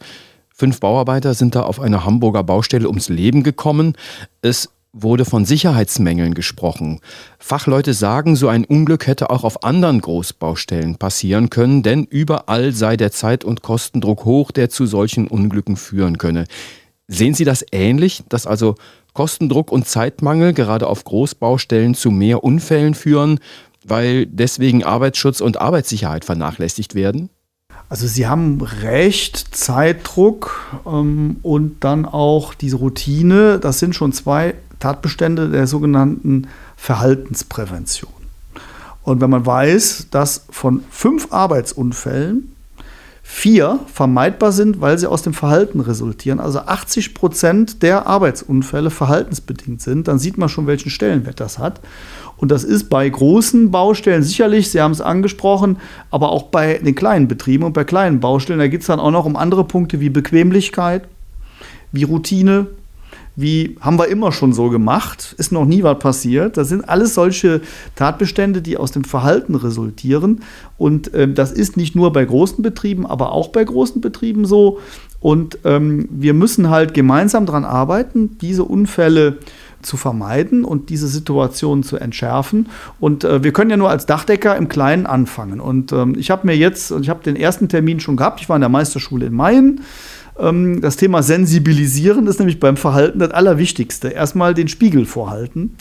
Fünf 0.49 0.79
Bauarbeiter 0.79 1.33
sind 1.33 1.55
da 1.55 1.63
auf 1.63 1.79
einer 1.79 2.05
Hamburger 2.05 2.43
Baustelle 2.43 2.87
ums 2.87 3.09
Leben 3.09 3.43
gekommen. 3.43 3.93
Es 4.41 4.69
wurde 4.91 5.25
von 5.25 5.45
Sicherheitsmängeln 5.45 6.33
gesprochen. 6.33 6.99
Fachleute 7.37 7.93
sagen, 7.93 8.35
so 8.35 8.47
ein 8.47 8.65
Unglück 8.65 9.05
hätte 9.07 9.29
auch 9.29 9.43
auf 9.43 9.63
anderen 9.63 10.01
Großbaustellen 10.01 10.95
passieren 10.97 11.49
können, 11.49 11.83
denn 11.83 12.05
überall 12.05 12.71
sei 12.71 12.97
der 12.97 13.11
Zeit- 13.11 13.43
und 13.43 13.61
Kostendruck 13.61 14.25
hoch, 14.25 14.51
der 14.51 14.69
zu 14.69 14.85
solchen 14.85 15.27
Unglücken 15.27 15.77
führen 15.77 16.17
könne. 16.17 16.45
Sehen 17.07 17.33
Sie 17.33 17.45
das 17.45 17.65
ähnlich, 17.71 18.23
dass 18.29 18.47
also 18.47 18.75
Kostendruck 19.13 19.71
und 19.71 19.87
Zeitmangel 19.87 20.53
gerade 20.53 20.87
auf 20.87 21.03
Großbaustellen 21.03 21.93
zu 21.93 22.11
mehr 22.11 22.43
Unfällen 22.43 22.93
führen, 22.93 23.39
weil 23.85 24.25
deswegen 24.25 24.83
Arbeitsschutz 24.83 25.41
und 25.41 25.59
Arbeitssicherheit 25.59 26.25
vernachlässigt 26.25 26.95
werden? 26.95 27.29
Also 27.89 28.05
Sie 28.05 28.27
haben 28.27 28.61
recht, 28.61 29.55
Zeitdruck 29.55 30.79
ähm, 30.85 31.37
und 31.41 31.83
dann 31.83 32.05
auch 32.05 32.53
diese 32.53 32.77
Routine, 32.77 33.59
das 33.59 33.79
sind 33.79 33.95
schon 33.95 34.13
zwei 34.13 34.53
Tatbestände 34.79 35.49
der 35.49 35.65
sogenannten 35.65 36.47
Verhaltensprävention. 36.77 38.13
Und 39.03 39.21
wenn 39.21 39.29
man 39.31 39.45
weiß, 39.45 40.07
dass 40.11 40.45
von 40.51 40.83
fünf 40.91 41.33
Arbeitsunfällen 41.33 42.55
vier 43.31 43.79
vermeidbar 43.93 44.51
sind, 44.51 44.81
weil 44.81 44.97
sie 44.97 45.05
aus 45.05 45.21
dem 45.21 45.35
Verhalten 45.35 45.81
resultieren, 45.81 46.39
also 46.39 46.59
80 46.59 47.13
Prozent 47.13 47.83
der 47.83 48.07
Arbeitsunfälle 48.07 48.89
verhaltensbedingt 48.89 49.81
sind, 49.81 50.07
dann 50.07 50.17
sieht 50.17 50.39
man 50.39 50.49
schon, 50.49 50.65
welchen 50.65 50.89
Stellenwert 50.89 51.39
das 51.39 51.59
hat. 51.59 51.79
Und 52.37 52.49
das 52.49 52.63
ist 52.63 52.89
bei 52.89 53.07
großen 53.07 53.69
Baustellen 53.69 54.23
sicherlich, 54.23 54.71
Sie 54.71 54.81
haben 54.81 54.91
es 54.91 54.99
angesprochen, 54.99 55.77
aber 56.09 56.31
auch 56.31 56.43
bei 56.43 56.79
den 56.79 56.95
kleinen 56.95 57.27
Betrieben 57.27 57.63
und 57.65 57.73
bei 57.73 57.83
kleinen 57.83 58.19
Baustellen, 58.19 58.59
da 58.59 58.67
geht 58.67 58.81
es 58.81 58.87
dann 58.87 58.99
auch 58.99 59.11
noch 59.11 59.25
um 59.25 59.35
andere 59.35 59.63
Punkte 59.63 59.99
wie 59.99 60.09
Bequemlichkeit, 60.09 61.07
wie 61.91 62.03
Routine, 62.03 62.65
wie 63.41 63.77
haben 63.79 63.97
wir 63.97 64.07
immer 64.07 64.31
schon 64.31 64.51
so 64.51 64.69
gemacht, 64.69 65.33
ist 65.37 65.51
noch 65.51 65.65
nie 65.65 65.83
was 65.83 65.99
passiert. 65.99 66.57
Das 66.57 66.67
sind 66.67 66.87
alles 66.89 67.13
solche 67.13 67.61
Tatbestände, 67.95 68.61
die 68.61 68.77
aus 68.77 68.91
dem 68.91 69.03
Verhalten 69.03 69.55
resultieren. 69.55 70.41
Und 70.77 71.11
ähm, 71.13 71.35
das 71.35 71.51
ist 71.51 71.77
nicht 71.77 71.95
nur 71.95 72.11
bei 72.11 72.25
großen 72.25 72.61
Betrieben, 72.61 73.05
aber 73.05 73.31
auch 73.31 73.49
bei 73.49 73.63
großen 73.63 74.01
Betrieben 74.01 74.45
so. 74.45 74.79
Und 75.21 75.59
ähm, 75.63 76.07
wir 76.11 76.33
müssen 76.33 76.69
halt 76.69 76.93
gemeinsam 76.93 77.45
daran 77.45 77.65
arbeiten, 77.65 78.37
diese 78.39 78.63
Unfälle 78.63 79.37
zu 79.81 79.95
vermeiden 79.95 80.65
und 80.65 80.89
diese 80.89 81.07
Situation 81.07 81.83
zu 81.83 81.97
entschärfen. 81.97 82.67
Und 82.99 83.23
äh, 83.23 83.43
wir 83.43 83.53
können 83.53 83.69
ja 83.69 83.77
nur 83.77 83.89
als 83.89 84.05
Dachdecker 84.05 84.57
im 84.57 84.67
Kleinen 84.67 85.05
anfangen. 85.05 85.61
Und 85.61 85.93
ähm, 85.93 86.15
ich 86.17 86.31
habe 86.31 86.45
mir 86.45 86.57
jetzt, 86.57 86.91
ich 86.91 87.09
habe 87.09 87.23
den 87.23 87.35
ersten 87.35 87.69
Termin 87.69 87.99
schon 87.99 88.17
gehabt, 88.17 88.41
ich 88.41 88.49
war 88.49 88.57
in 88.57 88.61
der 88.61 88.69
Meisterschule 88.69 89.27
in 89.27 89.33
Mayen 89.33 89.81
das 90.39 90.95
Thema 90.95 91.21
Sensibilisieren 91.21 92.25
ist 92.27 92.39
nämlich 92.39 92.59
beim 92.59 92.77
Verhalten 92.77 93.19
das 93.19 93.31
Allerwichtigste. 93.31 94.07
Erstmal 94.07 94.53
den 94.53 94.69
Spiegel 94.69 95.05
vorhalten. 95.05 95.75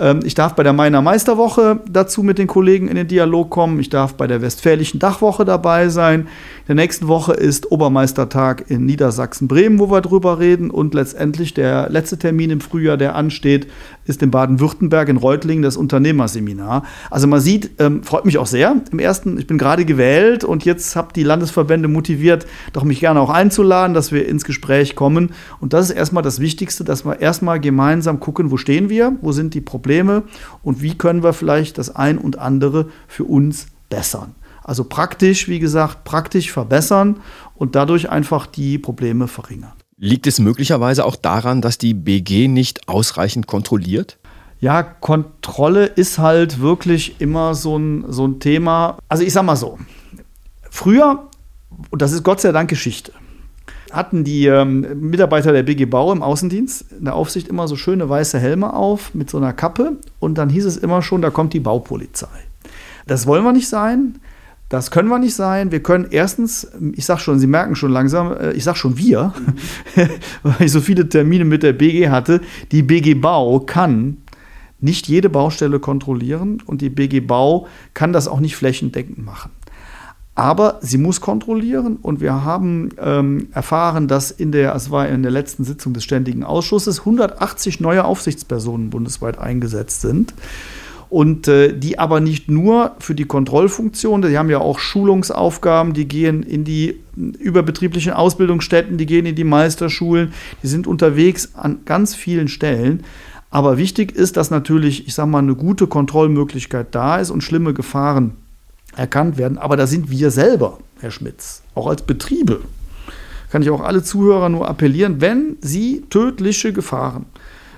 Ähm, 0.00 0.20
ich 0.24 0.34
darf 0.34 0.54
bei 0.54 0.62
der 0.62 0.72
Meiner 0.72 1.02
Meisterwoche 1.02 1.80
dazu 1.88 2.22
mit 2.22 2.38
den 2.38 2.46
Kollegen 2.46 2.88
in 2.88 2.96
den 2.96 3.06
Dialog 3.06 3.50
kommen. 3.50 3.78
Ich 3.78 3.90
darf 3.90 4.14
bei 4.14 4.26
der 4.26 4.40
Westfälischen 4.40 4.98
Dachwoche 4.98 5.44
dabei 5.44 5.90
sein. 5.90 6.20
In 6.20 6.26
der 6.68 6.76
nächsten 6.76 7.08
Woche 7.08 7.34
ist 7.34 7.70
Obermeistertag 7.70 8.64
in 8.68 8.86
Niedersachsen-Bremen, 8.86 9.78
wo 9.78 9.90
wir 9.90 10.00
drüber 10.00 10.38
reden. 10.38 10.70
Und 10.70 10.94
letztendlich 10.94 11.52
der 11.52 11.90
letzte 11.90 12.18
Termin 12.18 12.50
im 12.50 12.60
Frühjahr, 12.60 12.96
der 12.96 13.14
ansteht, 13.14 13.66
ist 14.10 14.22
in 14.22 14.30
Baden-Württemberg 14.30 15.08
in 15.08 15.16
Reutlingen 15.16 15.62
das 15.62 15.76
Unternehmerseminar. 15.78 16.82
Also 17.10 17.26
man 17.26 17.40
sieht, 17.40 17.70
ähm, 17.78 18.02
freut 18.02 18.26
mich 18.26 18.36
auch 18.36 18.46
sehr. 18.46 18.76
Im 18.92 18.98
ersten, 18.98 19.38
ich 19.38 19.46
bin 19.46 19.56
gerade 19.56 19.86
gewählt 19.86 20.44
und 20.44 20.64
jetzt 20.64 20.96
habe 20.96 21.14
die 21.14 21.22
Landesverbände 21.22 21.88
motiviert, 21.88 22.46
doch 22.72 22.84
mich 22.84 23.00
gerne 23.00 23.20
auch 23.20 23.30
einzuladen, 23.30 23.94
dass 23.94 24.12
wir 24.12 24.28
ins 24.28 24.44
Gespräch 24.44 24.96
kommen. 24.96 25.30
Und 25.60 25.72
das 25.72 25.88
ist 25.88 25.96
erstmal 25.96 26.22
das 26.22 26.40
Wichtigste, 26.40 26.84
dass 26.84 27.06
wir 27.06 27.20
erstmal 27.20 27.60
gemeinsam 27.60 28.20
gucken, 28.20 28.50
wo 28.50 28.58
stehen 28.58 28.90
wir, 28.90 29.16
wo 29.22 29.32
sind 29.32 29.54
die 29.54 29.62
Probleme 29.62 30.24
und 30.62 30.82
wie 30.82 30.98
können 30.98 31.22
wir 31.22 31.32
vielleicht 31.32 31.78
das 31.78 31.94
ein 31.94 32.18
und 32.18 32.38
andere 32.38 32.88
für 33.08 33.24
uns 33.24 33.68
bessern. 33.88 34.34
Also 34.62 34.84
praktisch, 34.84 35.48
wie 35.48 35.58
gesagt, 35.58 36.04
praktisch 36.04 36.52
verbessern 36.52 37.20
und 37.54 37.74
dadurch 37.74 38.10
einfach 38.10 38.46
die 38.46 38.78
Probleme 38.78 39.26
verringern. 39.26 39.79
Liegt 40.02 40.26
es 40.26 40.38
möglicherweise 40.38 41.04
auch 41.04 41.14
daran, 41.14 41.60
dass 41.60 41.76
die 41.76 41.92
BG 41.92 42.48
nicht 42.48 42.88
ausreichend 42.88 43.46
kontrolliert? 43.46 44.16
Ja, 44.58 44.82
Kontrolle 44.82 45.84
ist 45.84 46.18
halt 46.18 46.60
wirklich 46.60 47.20
immer 47.20 47.54
so 47.54 47.76
ein, 47.76 48.06
so 48.08 48.26
ein 48.26 48.40
Thema. 48.40 48.96
Also 49.10 49.24
ich 49.24 49.34
sag 49.34 49.42
mal 49.42 49.56
so, 49.56 49.78
früher, 50.70 51.28
und 51.90 52.00
das 52.00 52.12
ist 52.12 52.22
Gott 52.22 52.40
sei 52.40 52.50
Dank 52.50 52.70
Geschichte, 52.70 53.12
hatten 53.90 54.24
die 54.24 54.46
ähm, 54.46 54.86
Mitarbeiter 55.10 55.52
der 55.52 55.64
BG 55.64 55.84
Bau 55.84 56.12
im 56.12 56.22
Außendienst 56.22 56.92
in 56.92 57.04
der 57.04 57.14
Aufsicht 57.14 57.48
immer 57.48 57.68
so 57.68 57.76
schöne 57.76 58.08
weiße 58.08 58.38
Helme 58.38 58.72
auf 58.72 59.14
mit 59.14 59.28
so 59.28 59.36
einer 59.36 59.52
Kappe 59.52 59.98
und 60.18 60.38
dann 60.38 60.48
hieß 60.48 60.64
es 60.64 60.78
immer 60.78 61.02
schon, 61.02 61.20
da 61.20 61.28
kommt 61.28 61.52
die 61.52 61.60
Baupolizei. 61.60 62.28
Das 63.06 63.26
wollen 63.26 63.44
wir 63.44 63.52
nicht 63.52 63.68
sein. 63.68 64.18
Das 64.70 64.92
können 64.92 65.08
wir 65.08 65.18
nicht 65.18 65.34
sein. 65.34 65.72
Wir 65.72 65.82
können 65.82 66.06
erstens, 66.10 66.70
ich 66.92 67.04
sage 67.04 67.20
schon, 67.20 67.40
Sie 67.40 67.48
merken 67.48 67.74
schon 67.74 67.90
langsam, 67.90 68.32
äh, 68.32 68.52
ich 68.52 68.62
sage 68.62 68.78
schon 68.78 68.96
wir, 68.96 69.34
weil 70.44 70.66
ich 70.66 70.72
so 70.72 70.80
viele 70.80 71.08
Termine 71.08 71.44
mit 71.44 71.64
der 71.64 71.72
BG 71.72 72.08
hatte. 72.08 72.40
Die 72.70 72.82
BG 72.82 73.14
Bau 73.14 73.58
kann 73.58 74.18
nicht 74.78 75.08
jede 75.08 75.28
Baustelle 75.28 75.80
kontrollieren 75.80 76.62
und 76.64 76.80
die 76.82 76.88
BG 76.88 77.18
Bau 77.18 77.66
kann 77.94 78.12
das 78.12 78.28
auch 78.28 78.38
nicht 78.38 78.54
flächendeckend 78.54 79.18
machen. 79.18 79.50
Aber 80.36 80.78
sie 80.82 80.98
muss 80.98 81.20
kontrollieren 81.20 81.96
und 81.96 82.20
wir 82.20 82.44
haben 82.44 82.90
ähm, 82.98 83.48
erfahren, 83.52 84.06
dass 84.06 84.30
in 84.30 84.52
der, 84.52 84.76
es 84.76 84.92
war 84.92 85.08
in 85.08 85.22
der 85.24 85.32
letzten 85.32 85.64
Sitzung 85.64 85.94
des 85.94 86.04
Ständigen 86.04 86.44
Ausschusses, 86.44 87.00
180 87.00 87.80
neue 87.80 88.04
Aufsichtspersonen 88.04 88.88
bundesweit 88.88 89.36
eingesetzt 89.36 90.00
sind 90.00 90.32
und 91.10 91.48
äh, 91.48 91.76
die 91.76 91.98
aber 91.98 92.20
nicht 92.20 92.48
nur 92.48 92.92
für 93.00 93.16
die 93.16 93.24
Kontrollfunktion, 93.24 94.22
die 94.22 94.38
haben 94.38 94.48
ja 94.48 94.58
auch 94.58 94.78
Schulungsaufgaben, 94.78 95.92
die 95.92 96.06
gehen 96.06 96.44
in 96.44 96.64
die 96.64 97.00
überbetrieblichen 97.16 98.12
Ausbildungsstätten, 98.12 98.96
die 98.96 99.06
gehen 99.06 99.26
in 99.26 99.34
die 99.34 99.44
Meisterschulen, 99.44 100.32
die 100.62 100.68
sind 100.68 100.86
unterwegs 100.86 101.50
an 101.54 101.80
ganz 101.84 102.14
vielen 102.14 102.46
Stellen. 102.46 103.02
Aber 103.50 103.76
wichtig 103.76 104.12
ist, 104.12 104.36
dass 104.36 104.52
natürlich, 104.52 105.08
ich 105.08 105.14
sage 105.14 105.28
mal, 105.28 105.40
eine 105.40 105.56
gute 105.56 105.88
Kontrollmöglichkeit 105.88 106.94
da 106.94 107.16
ist 107.18 107.30
und 107.30 107.42
schlimme 107.42 107.74
Gefahren 107.74 108.36
erkannt 108.94 109.36
werden. 109.36 109.58
Aber 109.58 109.76
da 109.76 109.88
sind 109.88 110.10
wir 110.10 110.30
selber, 110.30 110.78
Herr 111.00 111.10
Schmitz, 111.10 111.62
auch 111.74 111.88
als 111.88 112.02
Betriebe, 112.02 112.60
kann 113.50 113.62
ich 113.62 113.70
auch 113.70 113.80
alle 113.80 114.04
Zuhörer 114.04 114.48
nur 114.48 114.68
appellieren, 114.68 115.20
wenn 115.20 115.56
Sie 115.60 116.04
tödliche 116.08 116.72
Gefahren, 116.72 117.26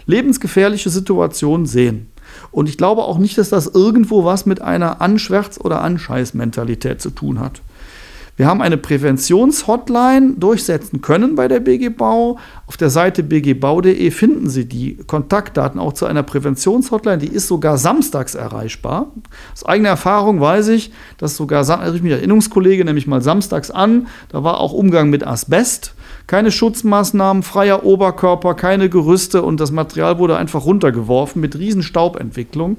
lebensgefährliche 0.05 0.91
Situationen 0.91 1.65
sehen, 1.65 2.12
und 2.51 2.69
ich 2.69 2.79
glaube 2.79 3.03
auch 3.03 3.19
nicht, 3.19 3.39
dass 3.39 3.51
das 3.51 3.67
irgendwo 3.67 4.25
was 4.25 4.47
mit 4.47 4.61
einer 4.61 5.01
Anschwärz- 5.01 5.61
oder 5.61 5.83
Anscheiß-Mentalität 5.83 7.01
zu 7.01 7.11
tun 7.11 7.41
hat. 7.41 7.63
Wir 8.37 8.47
haben 8.47 8.63
eine 8.63 8.79
Präventionshotline 8.79 10.37
durchsetzen 10.39 11.03
können 11.03 11.35
bei 11.35 11.49
der 11.49 11.61
BG 11.61 11.91
Bau. 11.91 12.39
Auf 12.67 12.79
der 12.79 12.89
Seite 12.89 13.23
bgbau.de 13.23 14.11
finden 14.11 14.49
Sie 14.49 14.65
die 14.65 14.97
Kontaktdaten 15.07 15.79
auch 15.79 15.93
zu 15.93 16.07
einer 16.07 16.23
Präventionshotline. 16.23 17.19
Die 17.19 17.29
ist 17.29 17.47
sogar 17.47 17.77
samstags 17.77 18.35
erreichbar. 18.35 19.13
Aus 19.53 19.67
eigener 19.67 19.91
Erfahrung 19.91 20.41
weiß 20.41 20.69
ich, 20.69 20.93
dass 21.19 21.37
sogar, 21.37 21.69
also 21.69 21.95
ich 21.95 22.03
mich 22.03 22.13
Erinnerungskollege 22.13 22.87
nämlich 22.87 23.07
mal 23.07 23.21
samstags 23.21 23.71
an, 23.71 24.07
da 24.31 24.43
war 24.43 24.61
auch 24.61 24.73
Umgang 24.73 25.11
mit 25.11 25.27
Asbest 25.27 25.95
keine 26.27 26.51
Schutzmaßnahmen, 26.51 27.43
freier 27.43 27.85
Oberkörper, 27.85 28.55
keine 28.55 28.89
Gerüste 28.89 29.43
und 29.43 29.61
das 29.61 29.73
Material 29.73 30.19
wurde 30.19 30.37
einfach 30.37 30.65
runtergeworfen 30.65 31.41
mit 31.41 31.59
riesen 31.59 31.83
Staubentwicklung. 31.83 32.79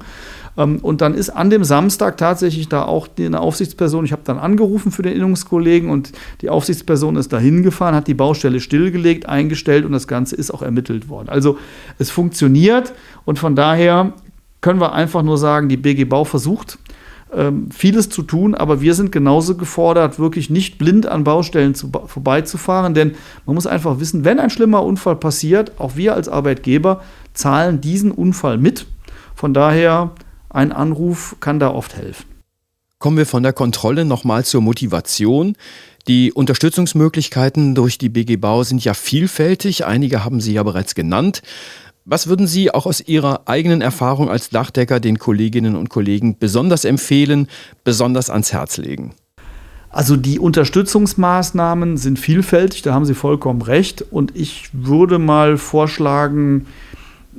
Ähm, 0.56 0.78
und 0.82 1.00
dann 1.00 1.14
ist 1.14 1.30
an 1.30 1.50
dem 1.50 1.64
Samstag 1.64 2.16
tatsächlich 2.16 2.68
da 2.68 2.84
auch 2.84 3.08
eine 3.18 3.40
Aufsichtsperson, 3.40 4.04
ich 4.04 4.12
habe 4.12 4.22
dann 4.24 4.38
angerufen 4.38 4.92
für 4.92 5.02
den 5.02 5.14
Innungskollegen 5.14 5.90
und 5.90 6.12
die 6.40 6.50
Aufsichtsperson 6.50 7.16
ist 7.16 7.32
da 7.32 7.38
hingefahren, 7.38 7.94
hat 7.94 8.08
die 8.08 8.14
Baustelle 8.14 8.60
stillgelegt, 8.60 9.28
eingestellt 9.28 9.84
und 9.84 9.92
das 9.92 10.08
Ganze 10.08 10.36
ist 10.36 10.52
auch 10.52 10.62
ermittelt 10.62 11.08
worden. 11.08 11.28
Also 11.28 11.58
es 11.98 12.10
funktioniert 12.10 12.92
und 13.24 13.38
von 13.38 13.56
daher 13.56 14.12
können 14.60 14.80
wir 14.80 14.94
einfach 14.94 15.22
nur 15.22 15.36
sagen, 15.36 15.68
die 15.68 15.76
BG 15.76 16.04
Bau 16.04 16.24
versucht 16.24 16.78
ähm, 17.36 17.70
vieles 17.70 18.08
zu 18.08 18.22
tun, 18.22 18.54
aber 18.54 18.80
wir 18.80 18.94
sind 18.94 19.12
genauso 19.12 19.56
gefordert, 19.56 20.18
wirklich 20.18 20.50
nicht 20.50 20.78
blind 20.78 21.06
an 21.06 21.24
Baustellen 21.24 21.74
zu, 21.74 21.90
vorbeizufahren, 22.06 22.94
denn 22.94 23.14
man 23.46 23.54
muss 23.54 23.66
einfach 23.66 24.00
wissen, 24.00 24.24
wenn 24.24 24.38
ein 24.38 24.50
schlimmer 24.50 24.82
Unfall 24.82 25.16
passiert, 25.16 25.72
auch 25.78 25.96
wir 25.96 26.14
als 26.14 26.28
Arbeitgeber 26.28 27.02
zahlen 27.32 27.80
diesen 27.80 28.10
Unfall 28.10 28.58
mit. 28.58 28.86
Von 29.34 29.54
daher, 29.54 30.12
ein 30.48 30.72
Anruf 30.72 31.36
kann 31.40 31.58
da 31.58 31.70
oft 31.70 31.96
helfen. 31.96 32.26
Kommen 32.98 33.16
wir 33.16 33.26
von 33.26 33.42
der 33.42 33.52
Kontrolle 33.52 34.04
nochmal 34.04 34.44
zur 34.44 34.62
Motivation. 34.62 35.56
Die 36.06 36.32
Unterstützungsmöglichkeiten 36.32 37.74
durch 37.74 37.98
die 37.98 38.10
BG 38.10 38.36
Bau 38.36 38.62
sind 38.62 38.84
ja 38.84 38.94
vielfältig. 38.94 39.86
Einige 39.86 40.24
haben 40.24 40.40
Sie 40.40 40.52
ja 40.52 40.62
bereits 40.62 40.94
genannt. 40.94 41.42
Was 42.06 42.26
würden 42.26 42.46
Sie 42.46 42.70
auch 42.70 42.84
aus 42.84 43.00
Ihrer 43.00 43.48
eigenen 43.48 43.80
Erfahrung 43.80 44.28
als 44.28 44.50
Dachdecker 44.50 45.00
den 45.00 45.18
Kolleginnen 45.18 45.74
und 45.74 45.88
Kollegen 45.88 46.36
besonders 46.38 46.84
empfehlen, 46.84 47.48
besonders 47.82 48.28
ans 48.28 48.52
Herz 48.52 48.76
legen? 48.76 49.14
Also 49.88 50.16
die 50.16 50.38
Unterstützungsmaßnahmen 50.38 51.96
sind 51.96 52.18
vielfältig, 52.18 52.82
da 52.82 52.92
haben 52.92 53.06
Sie 53.06 53.14
vollkommen 53.14 53.62
recht. 53.62 54.02
Und 54.02 54.36
ich 54.36 54.68
würde 54.72 55.18
mal 55.18 55.56
vorschlagen, 55.56 56.66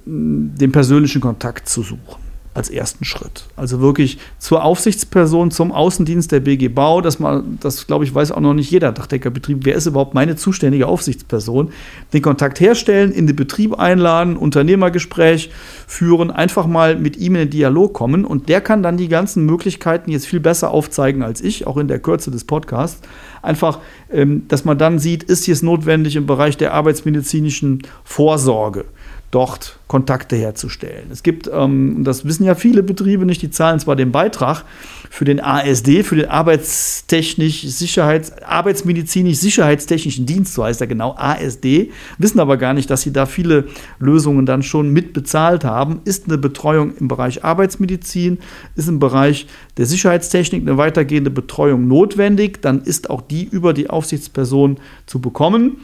den 0.06 0.72
persönlichen 0.72 1.22
Kontakt 1.22 1.70
zu 1.70 1.84
suchen 1.84 2.25
als 2.56 2.70
ersten 2.70 3.04
Schritt. 3.04 3.46
Also 3.58 3.82
wirklich 3.82 4.18
zur 4.40 4.64
Aufsichtsperson, 4.64 5.52
zum 5.52 5.74
Außendienst 5.74 6.32
der 6.32 6.40
BG 6.40 6.70
Bau, 6.70 7.02
dass 7.02 7.20
man, 7.20 7.60
das 7.60 7.86
glaube 7.86 8.06
ich, 8.06 8.16
weiß 8.16 8.32
auch 8.32 8.40
noch 8.40 8.54
nicht 8.54 8.72
jeder 8.72 8.94
Dachdeckerbetrieb, 8.94 9.60
wer 9.64 9.76
ist 9.76 9.88
überhaupt 9.88 10.14
meine 10.14 10.38
zuständige 10.38 10.88
Aufsichtsperson, 10.88 11.72
den 12.14 12.22
Kontakt 12.22 12.62
herstellen, 12.62 13.12
in 13.12 13.28
den 13.28 13.36
Betrieb 13.36 13.78
einladen, 13.78 14.38
Unternehmergespräch 14.38 15.52
führen, 15.86 16.32
einfach 16.32 16.66
mal 16.66 16.96
mit 16.96 17.18
ihm 17.18 17.36
in 17.36 17.42
den 17.42 17.50
Dialog 17.50 17.94
kommen 17.94 18.24
und 18.24 18.48
der 18.48 18.62
kann 18.62 18.82
dann 18.82 18.96
die 18.96 19.10
ganzen 19.10 19.46
Möglichkeiten 19.46 20.10
jetzt 20.10 20.26
viel 20.26 20.40
besser 20.40 20.72
aufzeigen 20.72 21.24
als 21.24 21.42
ich, 21.42 21.68
auch 21.68 21.76
in 21.76 21.90
der 21.90 22.00
Kürze 22.00 22.32
des 22.32 22.46
Podcasts. 22.46 23.02
Einfach, 23.42 23.80
ähm, 24.12 24.48
dass 24.48 24.64
man 24.64 24.78
dann 24.78 24.98
sieht, 24.98 25.24
ist 25.24 25.44
hier 25.44 25.54
es 25.54 25.62
notwendig 25.62 26.16
im 26.16 26.26
Bereich 26.26 26.56
der 26.58 26.74
arbeitsmedizinischen 26.74 27.84
Vorsorge 28.04 28.86
dort 29.36 29.80
Kontakte 29.88 30.38
herzustellen. 30.38 31.10
Es 31.12 31.22
gibt, 31.22 31.50
ähm, 31.52 32.06
das 32.06 32.24
wissen 32.24 32.46
ja 32.46 32.56
viele 32.56 32.84
Betriebe 32.84 33.26
nicht, 33.26 33.42
die 33.42 33.52
zahlen 33.52 33.82
zwar 33.82 33.98
den 33.98 34.14
Beitrag 34.14 34.64
für 35.10 35.26
den 35.26 35.44
ASD, 35.44 36.04
für 36.04 36.16
den 36.16 36.30
Arbeitstechnisch 36.30 37.64
Sicherheits, 37.64 38.32
Arbeitsmedizinisch 38.44 39.38
Sicherheitstechnischen 39.38 40.26
Dienst, 40.26 40.54
so 40.54 40.64
heißt 40.64 40.80
er 40.80 40.88
genau, 40.88 41.16
ASD, 41.18 41.92
wissen 42.18 42.40
aber 42.40 42.56
gar 42.56 42.74
nicht, 42.74 42.90
dass 42.90 43.02
sie 43.02 43.12
da 43.12 43.26
viele 43.26 43.66
Lösungen 44.00 44.46
dann 44.46 44.64
schon 44.64 44.92
mitbezahlt 44.94 45.66
haben. 45.66 46.00
Ist 46.06 46.28
eine 46.28 46.38
Betreuung 46.38 46.96
im 46.96 47.10
Bereich 47.10 47.44
Arbeitsmedizin, 47.44 48.40
ist 48.78 48.88
im 48.88 49.00
Bereich 49.00 49.48
der 49.76 49.86
Sicherheitstechnik 49.86 50.62
eine 50.62 50.78
weitergehende 50.78 51.30
Betreuung 51.30 51.90
notwendig, 51.90 52.62
dann 52.62 52.84
ist 52.84 53.10
auch 53.10 53.22
die 53.22 53.44
über 53.44 53.74
die 53.74 53.90
Aufsichtsperson 53.90 54.78
zu 55.06 55.20
bekommen. 55.20 55.82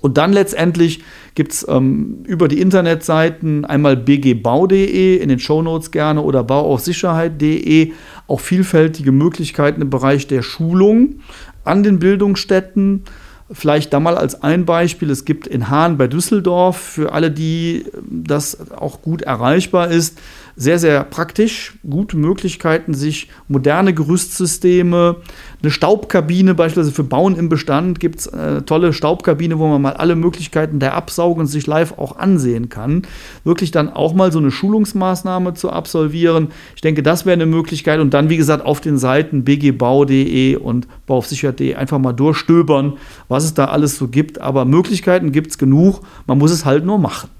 Und 0.00 0.18
dann 0.18 0.32
letztendlich 0.32 1.02
gibt 1.34 1.52
es 1.52 1.66
ähm, 1.68 2.18
über 2.24 2.48
die 2.48 2.60
Internetseiten 2.60 3.64
einmal 3.64 3.96
bgbau.de 3.96 5.16
in 5.16 5.28
den 5.28 5.38
Shownotes 5.38 5.90
gerne 5.90 6.22
oder 6.22 6.44
bauaufsicherheit.de 6.44 7.92
auch 8.26 8.40
vielfältige 8.40 9.12
Möglichkeiten 9.12 9.82
im 9.82 9.90
Bereich 9.90 10.26
der 10.26 10.42
Schulung 10.42 11.20
an 11.64 11.82
den 11.82 11.98
Bildungsstätten. 11.98 13.04
Vielleicht 13.50 13.92
da 13.92 14.00
mal 14.00 14.16
als 14.16 14.42
ein 14.42 14.64
Beispiel, 14.64 15.08
es 15.08 15.24
gibt 15.24 15.46
in 15.46 15.70
Hahn 15.70 15.98
bei 15.98 16.08
Düsseldorf, 16.08 16.76
für 16.76 17.12
alle, 17.12 17.30
die 17.30 17.84
das 18.10 18.72
auch 18.72 19.02
gut 19.02 19.22
erreichbar 19.22 19.88
ist, 19.88 20.18
sehr, 20.56 20.78
sehr 20.78 21.04
praktisch, 21.04 21.74
gute 21.88 22.16
Möglichkeiten, 22.16 22.94
sich 22.94 23.28
moderne 23.46 23.92
Gerüstsysteme, 23.92 25.16
eine 25.62 25.70
Staubkabine 25.70 26.54
beispielsweise 26.54 26.94
für 26.94 27.04
Bauen 27.04 27.36
im 27.36 27.48
Bestand 27.48 27.98
gibt 27.98 28.20
es 28.20 28.28
eine 28.28 28.64
tolle 28.64 28.92
Staubkabine, 28.92 29.58
wo 29.58 29.66
man 29.66 29.82
mal 29.82 29.94
alle 29.94 30.16
Möglichkeiten 30.16 30.78
der 30.78 30.94
Absaugung 30.94 31.46
sich 31.46 31.66
live 31.66 31.98
auch 31.98 32.18
ansehen 32.18 32.68
kann. 32.68 33.02
Wirklich 33.44 33.70
dann 33.70 33.88
auch 33.88 34.14
mal 34.14 34.32
so 34.32 34.38
eine 34.38 34.50
Schulungsmaßnahme 34.50 35.54
zu 35.54 35.70
absolvieren. 35.70 36.48
Ich 36.74 36.82
denke, 36.82 37.02
das 37.02 37.26
wäre 37.26 37.34
eine 37.34 37.46
Möglichkeit. 37.46 38.00
Und 38.00 38.14
dann, 38.14 38.28
wie 38.30 38.36
gesagt, 38.36 38.64
auf 38.64 38.80
den 38.80 38.98
Seiten 38.98 39.44
bgbau.de 39.44 40.56
und 40.56 40.86
bauaufsichert.de 41.06 41.74
einfach 41.74 41.98
mal 41.98 42.12
durchstöbern, 42.12 42.94
was 43.28 43.44
es 43.44 43.54
da 43.54 43.66
alles 43.66 43.96
so 43.96 44.08
gibt. 44.08 44.40
Aber 44.40 44.64
Möglichkeiten 44.64 45.32
gibt 45.32 45.50
es 45.50 45.58
genug. 45.58 46.00
Man 46.26 46.38
muss 46.38 46.50
es 46.50 46.64
halt 46.64 46.84
nur 46.84 46.98
machen. 46.98 47.30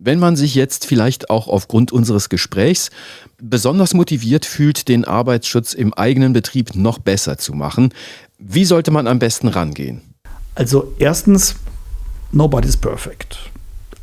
Wenn 0.00 0.20
man 0.20 0.36
sich 0.36 0.54
jetzt 0.54 0.86
vielleicht 0.86 1.28
auch 1.28 1.48
aufgrund 1.48 1.90
unseres 1.90 2.28
Gesprächs 2.28 2.90
besonders 3.42 3.94
motiviert 3.94 4.46
fühlt, 4.46 4.86
den 4.86 5.04
Arbeitsschutz 5.04 5.74
im 5.74 5.92
eigenen 5.92 6.32
Betrieb 6.32 6.76
noch 6.76 6.98
besser 6.98 7.36
zu 7.36 7.52
machen, 7.52 7.92
wie 8.38 8.64
sollte 8.64 8.92
man 8.92 9.08
am 9.08 9.18
besten 9.18 9.48
rangehen? 9.48 10.02
Also 10.54 10.92
erstens, 11.00 11.56
nobody's 12.30 12.76
perfect. 12.76 13.50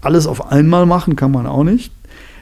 Alles 0.02 0.28
auf 0.28 0.52
einmal 0.52 0.86
machen 0.86 1.16
kann 1.16 1.32
man 1.32 1.48
auch 1.48 1.64
nicht. 1.64 1.94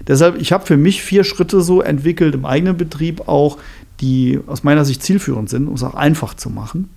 Deshalb, 0.07 0.41
ich 0.41 0.51
habe 0.51 0.65
für 0.65 0.77
mich 0.77 1.03
vier 1.03 1.23
Schritte 1.23 1.61
so 1.61 1.79
entwickelt 1.81 2.33
im 2.33 2.45
eigenen 2.45 2.75
Betrieb 2.75 3.27
auch, 3.27 3.59
die 4.01 4.39
aus 4.47 4.63
meiner 4.63 4.83
Sicht 4.83 5.03
zielführend 5.03 5.51
sind, 5.51 5.67
um 5.67 5.75
es 5.75 5.83
auch 5.83 5.93
einfach 5.93 6.33
zu 6.33 6.49
machen. 6.49 6.89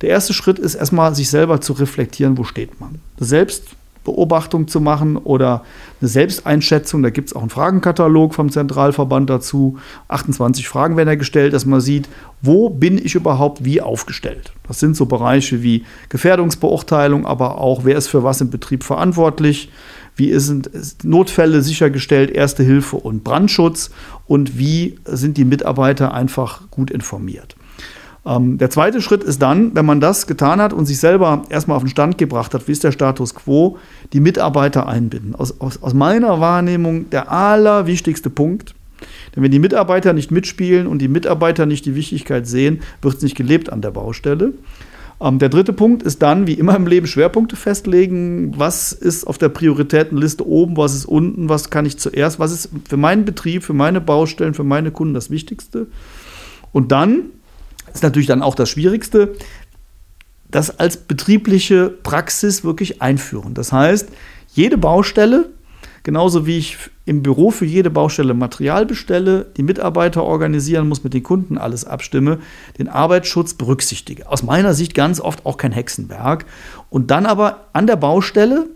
Der 0.00 0.08
erste 0.08 0.32
Schritt 0.32 0.58
ist 0.58 0.74
erstmal, 0.74 1.14
sich 1.14 1.28
selber 1.28 1.60
zu 1.60 1.74
reflektieren, 1.74 2.38
wo 2.38 2.44
steht 2.44 2.80
man. 2.80 3.00
Selbst 3.18 3.64
Beobachtung 4.08 4.68
zu 4.68 4.80
machen 4.80 5.18
oder 5.18 5.64
eine 6.00 6.08
Selbsteinschätzung. 6.08 7.02
Da 7.02 7.10
gibt 7.10 7.28
es 7.28 7.36
auch 7.36 7.42
einen 7.42 7.50
Fragenkatalog 7.50 8.34
vom 8.34 8.50
Zentralverband 8.50 9.28
dazu. 9.28 9.76
28 10.08 10.66
Fragen 10.66 10.96
werden 10.96 11.08
da 11.08 11.14
gestellt, 11.14 11.52
dass 11.52 11.66
man 11.66 11.82
sieht, 11.82 12.08
wo 12.40 12.70
bin 12.70 12.96
ich 12.96 13.14
überhaupt 13.14 13.66
wie 13.66 13.82
aufgestellt. 13.82 14.52
Das 14.66 14.80
sind 14.80 14.96
so 14.96 15.04
Bereiche 15.04 15.62
wie 15.62 15.84
Gefährdungsbeurteilung, 16.08 17.26
aber 17.26 17.58
auch, 17.58 17.84
wer 17.84 17.98
ist 17.98 18.08
für 18.08 18.24
was 18.24 18.40
im 18.40 18.48
Betrieb 18.48 18.82
verantwortlich, 18.82 19.70
wie 20.16 20.36
sind 20.38 20.70
Notfälle 21.04 21.60
sichergestellt, 21.60 22.30
Erste 22.30 22.62
Hilfe 22.62 22.96
und 22.96 23.24
Brandschutz 23.24 23.90
und 24.26 24.58
wie 24.58 24.98
sind 25.04 25.36
die 25.36 25.44
Mitarbeiter 25.44 26.14
einfach 26.14 26.62
gut 26.70 26.90
informiert. 26.90 27.57
Ähm, 28.28 28.58
der 28.58 28.68
zweite 28.68 29.00
Schritt 29.00 29.24
ist 29.24 29.40
dann, 29.40 29.74
wenn 29.74 29.86
man 29.86 30.00
das 30.00 30.26
getan 30.26 30.60
hat 30.60 30.72
und 30.72 30.84
sich 30.84 30.98
selber 30.98 31.44
erstmal 31.48 31.76
auf 31.76 31.82
den 31.82 31.88
Stand 31.88 32.18
gebracht 32.18 32.52
hat, 32.52 32.68
wie 32.68 32.72
ist 32.72 32.84
der 32.84 32.92
Status 32.92 33.34
quo, 33.34 33.78
die 34.12 34.20
Mitarbeiter 34.20 34.86
einbinden. 34.86 35.34
Aus, 35.34 35.60
aus, 35.60 35.82
aus 35.82 35.94
meiner 35.94 36.38
Wahrnehmung 36.38 37.08
der 37.10 37.32
allerwichtigste 37.32 38.28
Punkt. 38.28 38.74
Denn 39.34 39.42
wenn 39.42 39.50
die 39.50 39.60
Mitarbeiter 39.60 40.12
nicht 40.12 40.30
mitspielen 40.30 40.86
und 40.86 41.00
die 41.00 41.08
Mitarbeiter 41.08 41.64
nicht 41.64 41.86
die 41.86 41.94
Wichtigkeit 41.94 42.46
sehen, 42.46 42.80
wird 43.00 43.16
es 43.16 43.22
nicht 43.22 43.36
gelebt 43.36 43.72
an 43.72 43.80
der 43.80 43.92
Baustelle. 43.92 44.52
Ähm, 45.22 45.38
der 45.38 45.48
dritte 45.48 45.72
Punkt 45.72 46.02
ist 46.02 46.20
dann, 46.20 46.46
wie 46.46 46.54
immer 46.54 46.76
im 46.76 46.86
Leben, 46.86 47.06
Schwerpunkte 47.06 47.56
festlegen. 47.56 48.52
Was 48.58 48.92
ist 48.92 49.26
auf 49.26 49.38
der 49.38 49.48
Prioritätenliste 49.48 50.46
oben, 50.46 50.76
was 50.76 50.94
ist 50.94 51.06
unten, 51.06 51.48
was 51.48 51.70
kann 51.70 51.86
ich 51.86 51.96
zuerst, 51.96 52.38
was 52.38 52.52
ist 52.52 52.70
für 52.86 52.98
meinen 52.98 53.24
Betrieb, 53.24 53.62
für 53.62 53.72
meine 53.72 54.02
Baustellen, 54.02 54.52
für 54.52 54.64
meine 54.64 54.90
Kunden 54.90 55.14
das 55.14 55.30
Wichtigste. 55.30 55.86
Und 56.72 56.92
dann 56.92 57.30
ist 57.98 58.02
natürlich 58.02 58.28
dann 58.28 58.42
auch 58.42 58.54
das 58.54 58.70
Schwierigste, 58.70 59.34
das 60.50 60.78
als 60.78 60.96
betriebliche 60.96 61.90
Praxis 61.90 62.64
wirklich 62.64 63.02
einführen. 63.02 63.54
Das 63.54 63.72
heißt, 63.72 64.08
jede 64.54 64.78
Baustelle, 64.78 65.50
genauso 66.04 66.46
wie 66.46 66.58
ich 66.58 66.78
im 67.06 67.22
Büro 67.22 67.50
für 67.50 67.64
jede 67.64 67.90
Baustelle 67.90 68.34
Material 68.34 68.86
bestelle, 68.86 69.46
die 69.56 69.64
Mitarbeiter 69.64 70.22
organisieren 70.22 70.88
muss, 70.88 71.02
mit 71.02 71.12
den 71.12 71.24
Kunden 71.24 71.58
alles 71.58 71.84
abstimme, 71.84 72.38
den 72.78 72.88
Arbeitsschutz 72.88 73.54
berücksichtige. 73.54 74.28
Aus 74.28 74.44
meiner 74.44 74.74
Sicht 74.74 74.94
ganz 74.94 75.20
oft 75.20 75.44
auch 75.44 75.56
kein 75.56 75.72
Hexenwerk. 75.72 76.46
Und 76.90 77.10
dann 77.10 77.26
aber 77.26 77.66
an 77.72 77.88
der 77.88 77.96
Baustelle 77.96 78.68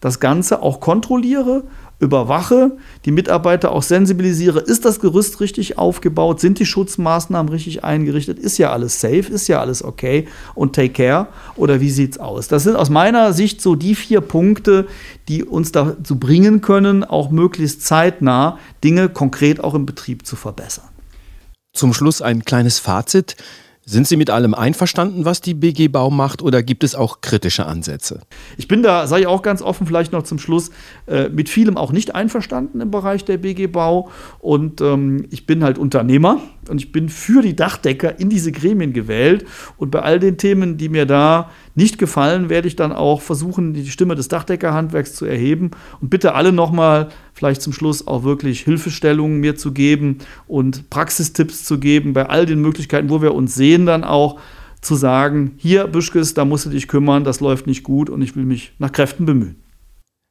das 0.00 0.18
Ganze 0.18 0.62
auch 0.62 0.80
kontrolliere 0.80 1.64
überwache, 2.02 2.72
die 3.04 3.12
Mitarbeiter 3.12 3.70
auch 3.70 3.84
sensibilisiere, 3.84 4.58
ist 4.58 4.84
das 4.84 4.98
Gerüst 4.98 5.40
richtig 5.40 5.78
aufgebaut, 5.78 6.40
sind 6.40 6.58
die 6.58 6.66
Schutzmaßnahmen 6.66 7.50
richtig 7.50 7.84
eingerichtet, 7.84 8.40
ist 8.40 8.58
ja 8.58 8.72
alles 8.72 9.00
safe, 9.00 9.32
ist 9.32 9.46
ja 9.46 9.60
alles 9.60 9.84
okay 9.84 10.26
und 10.56 10.74
take 10.74 10.90
care 10.90 11.28
oder 11.54 11.80
wie 11.80 11.90
sieht 11.90 12.12
es 12.12 12.18
aus? 12.18 12.48
Das 12.48 12.64
sind 12.64 12.74
aus 12.74 12.90
meiner 12.90 13.32
Sicht 13.32 13.62
so 13.62 13.76
die 13.76 13.94
vier 13.94 14.20
Punkte, 14.20 14.88
die 15.28 15.44
uns 15.44 15.70
dazu 15.70 16.18
bringen 16.18 16.60
können, 16.60 17.04
auch 17.04 17.30
möglichst 17.30 17.86
zeitnah 17.86 18.58
Dinge 18.82 19.08
konkret 19.08 19.62
auch 19.62 19.74
im 19.74 19.86
Betrieb 19.86 20.26
zu 20.26 20.34
verbessern. 20.34 20.88
Zum 21.72 21.94
Schluss 21.94 22.20
ein 22.20 22.44
kleines 22.44 22.80
Fazit. 22.80 23.36
Sind 23.84 24.06
Sie 24.06 24.16
mit 24.16 24.30
allem 24.30 24.54
einverstanden, 24.54 25.24
was 25.24 25.40
die 25.40 25.54
BG 25.54 25.88
Bau 25.88 26.08
macht, 26.08 26.40
oder 26.40 26.62
gibt 26.62 26.84
es 26.84 26.94
auch 26.94 27.20
kritische 27.20 27.66
Ansätze? 27.66 28.20
Ich 28.56 28.68
bin 28.68 28.84
da, 28.84 29.08
sage 29.08 29.22
ich 29.22 29.26
auch 29.26 29.42
ganz 29.42 29.60
offen, 29.60 29.88
vielleicht 29.88 30.12
noch 30.12 30.22
zum 30.22 30.38
Schluss, 30.38 30.70
äh, 31.08 31.28
mit 31.28 31.48
vielem 31.48 31.76
auch 31.76 31.90
nicht 31.90 32.14
einverstanden 32.14 32.80
im 32.80 32.92
Bereich 32.92 33.24
der 33.24 33.38
BG 33.38 33.66
Bau. 33.66 34.08
Und 34.38 34.80
ähm, 34.80 35.26
ich 35.30 35.46
bin 35.46 35.64
halt 35.64 35.78
Unternehmer 35.78 36.38
und 36.68 36.80
ich 36.80 36.92
bin 36.92 37.08
für 37.08 37.42
die 37.42 37.56
Dachdecker 37.56 38.18
in 38.20 38.30
diese 38.30 38.52
Gremien 38.52 38.92
gewählt. 38.92 39.44
Und 39.76 39.90
bei 39.90 40.00
all 40.00 40.18
den 40.18 40.36
Themen, 40.36 40.76
die 40.76 40.88
mir 40.88 41.06
da 41.06 41.50
nicht 41.74 41.98
gefallen, 41.98 42.48
werde 42.48 42.68
ich 42.68 42.76
dann 42.76 42.92
auch 42.92 43.20
versuchen, 43.20 43.74
die 43.74 43.90
Stimme 43.90 44.14
des 44.14 44.28
Dachdeckerhandwerks 44.28 45.14
zu 45.14 45.24
erheben 45.24 45.72
und 46.00 46.10
bitte 46.10 46.34
alle 46.34 46.52
nochmal 46.52 47.08
vielleicht 47.32 47.62
zum 47.62 47.72
Schluss 47.72 48.06
auch 48.06 48.24
wirklich 48.24 48.60
Hilfestellungen 48.60 49.40
mir 49.40 49.56
zu 49.56 49.72
geben 49.72 50.18
und 50.46 50.90
Praxistipps 50.90 51.64
zu 51.64 51.78
geben 51.78 52.12
bei 52.12 52.28
all 52.28 52.46
den 52.46 52.60
Möglichkeiten, 52.60 53.10
wo 53.10 53.22
wir 53.22 53.34
uns 53.34 53.54
sehen, 53.54 53.86
dann 53.86 54.04
auch 54.04 54.38
zu 54.80 54.96
sagen, 54.96 55.54
hier 55.56 55.86
Büschkes, 55.86 56.34
da 56.34 56.44
musst 56.44 56.66
du 56.66 56.70
dich 56.70 56.88
kümmern, 56.88 57.24
das 57.24 57.40
läuft 57.40 57.66
nicht 57.66 57.84
gut 57.84 58.10
und 58.10 58.20
ich 58.20 58.36
will 58.36 58.44
mich 58.44 58.72
nach 58.78 58.92
Kräften 58.92 59.26
bemühen. 59.26 59.62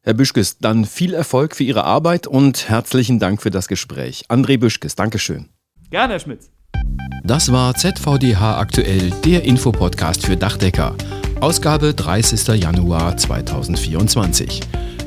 Herr 0.04 0.14
Büschkes, 0.16 0.58
dann 0.58 0.86
viel 0.86 1.14
Erfolg 1.14 1.56
für 1.56 1.64
Ihre 1.64 1.84
Arbeit 1.84 2.26
und 2.26 2.70
herzlichen 2.70 3.20
Dank 3.20 3.42
für 3.42 3.52
das 3.52 3.68
Gespräch. 3.68 4.26
André 4.30 4.58
Büschkes, 4.58 4.96
Dankeschön. 4.96 5.50
Gerne, 5.92 6.14
Herr 6.14 6.20
Schmitz. 6.22 6.50
Das 7.26 7.52
war 7.52 7.76
ZVDH 7.76 8.58
aktuell, 8.58 9.12
der 9.26 9.44
Infopodcast 9.44 10.26
für 10.26 10.38
Dachdecker. 10.38 10.96
Ausgabe 11.42 11.94
30. 11.94 12.48
Januar 12.62 13.18
2024. 13.18 14.62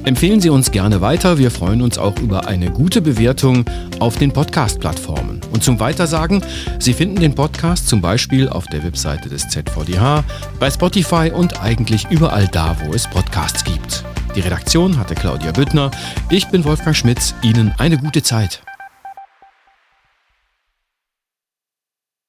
Empfehlen 0.05 0.43
Sie 0.43 0.51
uns 0.51 0.71
gerne 0.71 1.01
weiter. 1.01 1.39
Wir 1.39 1.51
freuen 1.51 1.81
uns 1.81 1.97
auch 1.97 2.19
über 2.19 2.47
eine 2.47 2.71
gute 2.71 3.01
Bewertung 3.01 3.65
auf 3.99 4.19
den 4.19 4.31
Podcast-Plattformen. 4.31 5.41
Und 5.53 5.65
zum 5.65 5.81
Weitersagen, 5.81 6.45
Sie 6.79 6.93
finden 6.93 7.17
den 7.17 7.35
Podcast 7.35 7.89
zum 7.89 8.03
Beispiel 8.03 8.51
auf 8.51 8.67
der 8.67 8.85
Webseite 8.85 9.31
des 9.31 9.49
ZVDH, 9.49 10.23
bei 10.61 10.71
Spotify 10.71 11.33
und 11.35 11.63
eigentlich 11.63 12.11
überall 12.11 12.47
da, 12.49 12.77
wo 12.85 12.93
es 12.93 13.09
Podcasts 13.09 13.65
gibt. 13.65 14.05
Die 14.37 14.41
Redaktion 14.41 14.99
hatte 14.99 15.15
Claudia 15.15 15.53
Büttner. 15.53 15.91
Ich 16.29 16.49
bin 16.49 16.63
Wolfgang 16.65 16.95
Schmitz. 16.95 17.35
Ihnen 17.43 17.73
eine 17.79 17.97
gute 17.97 18.23
Zeit. 18.23 18.61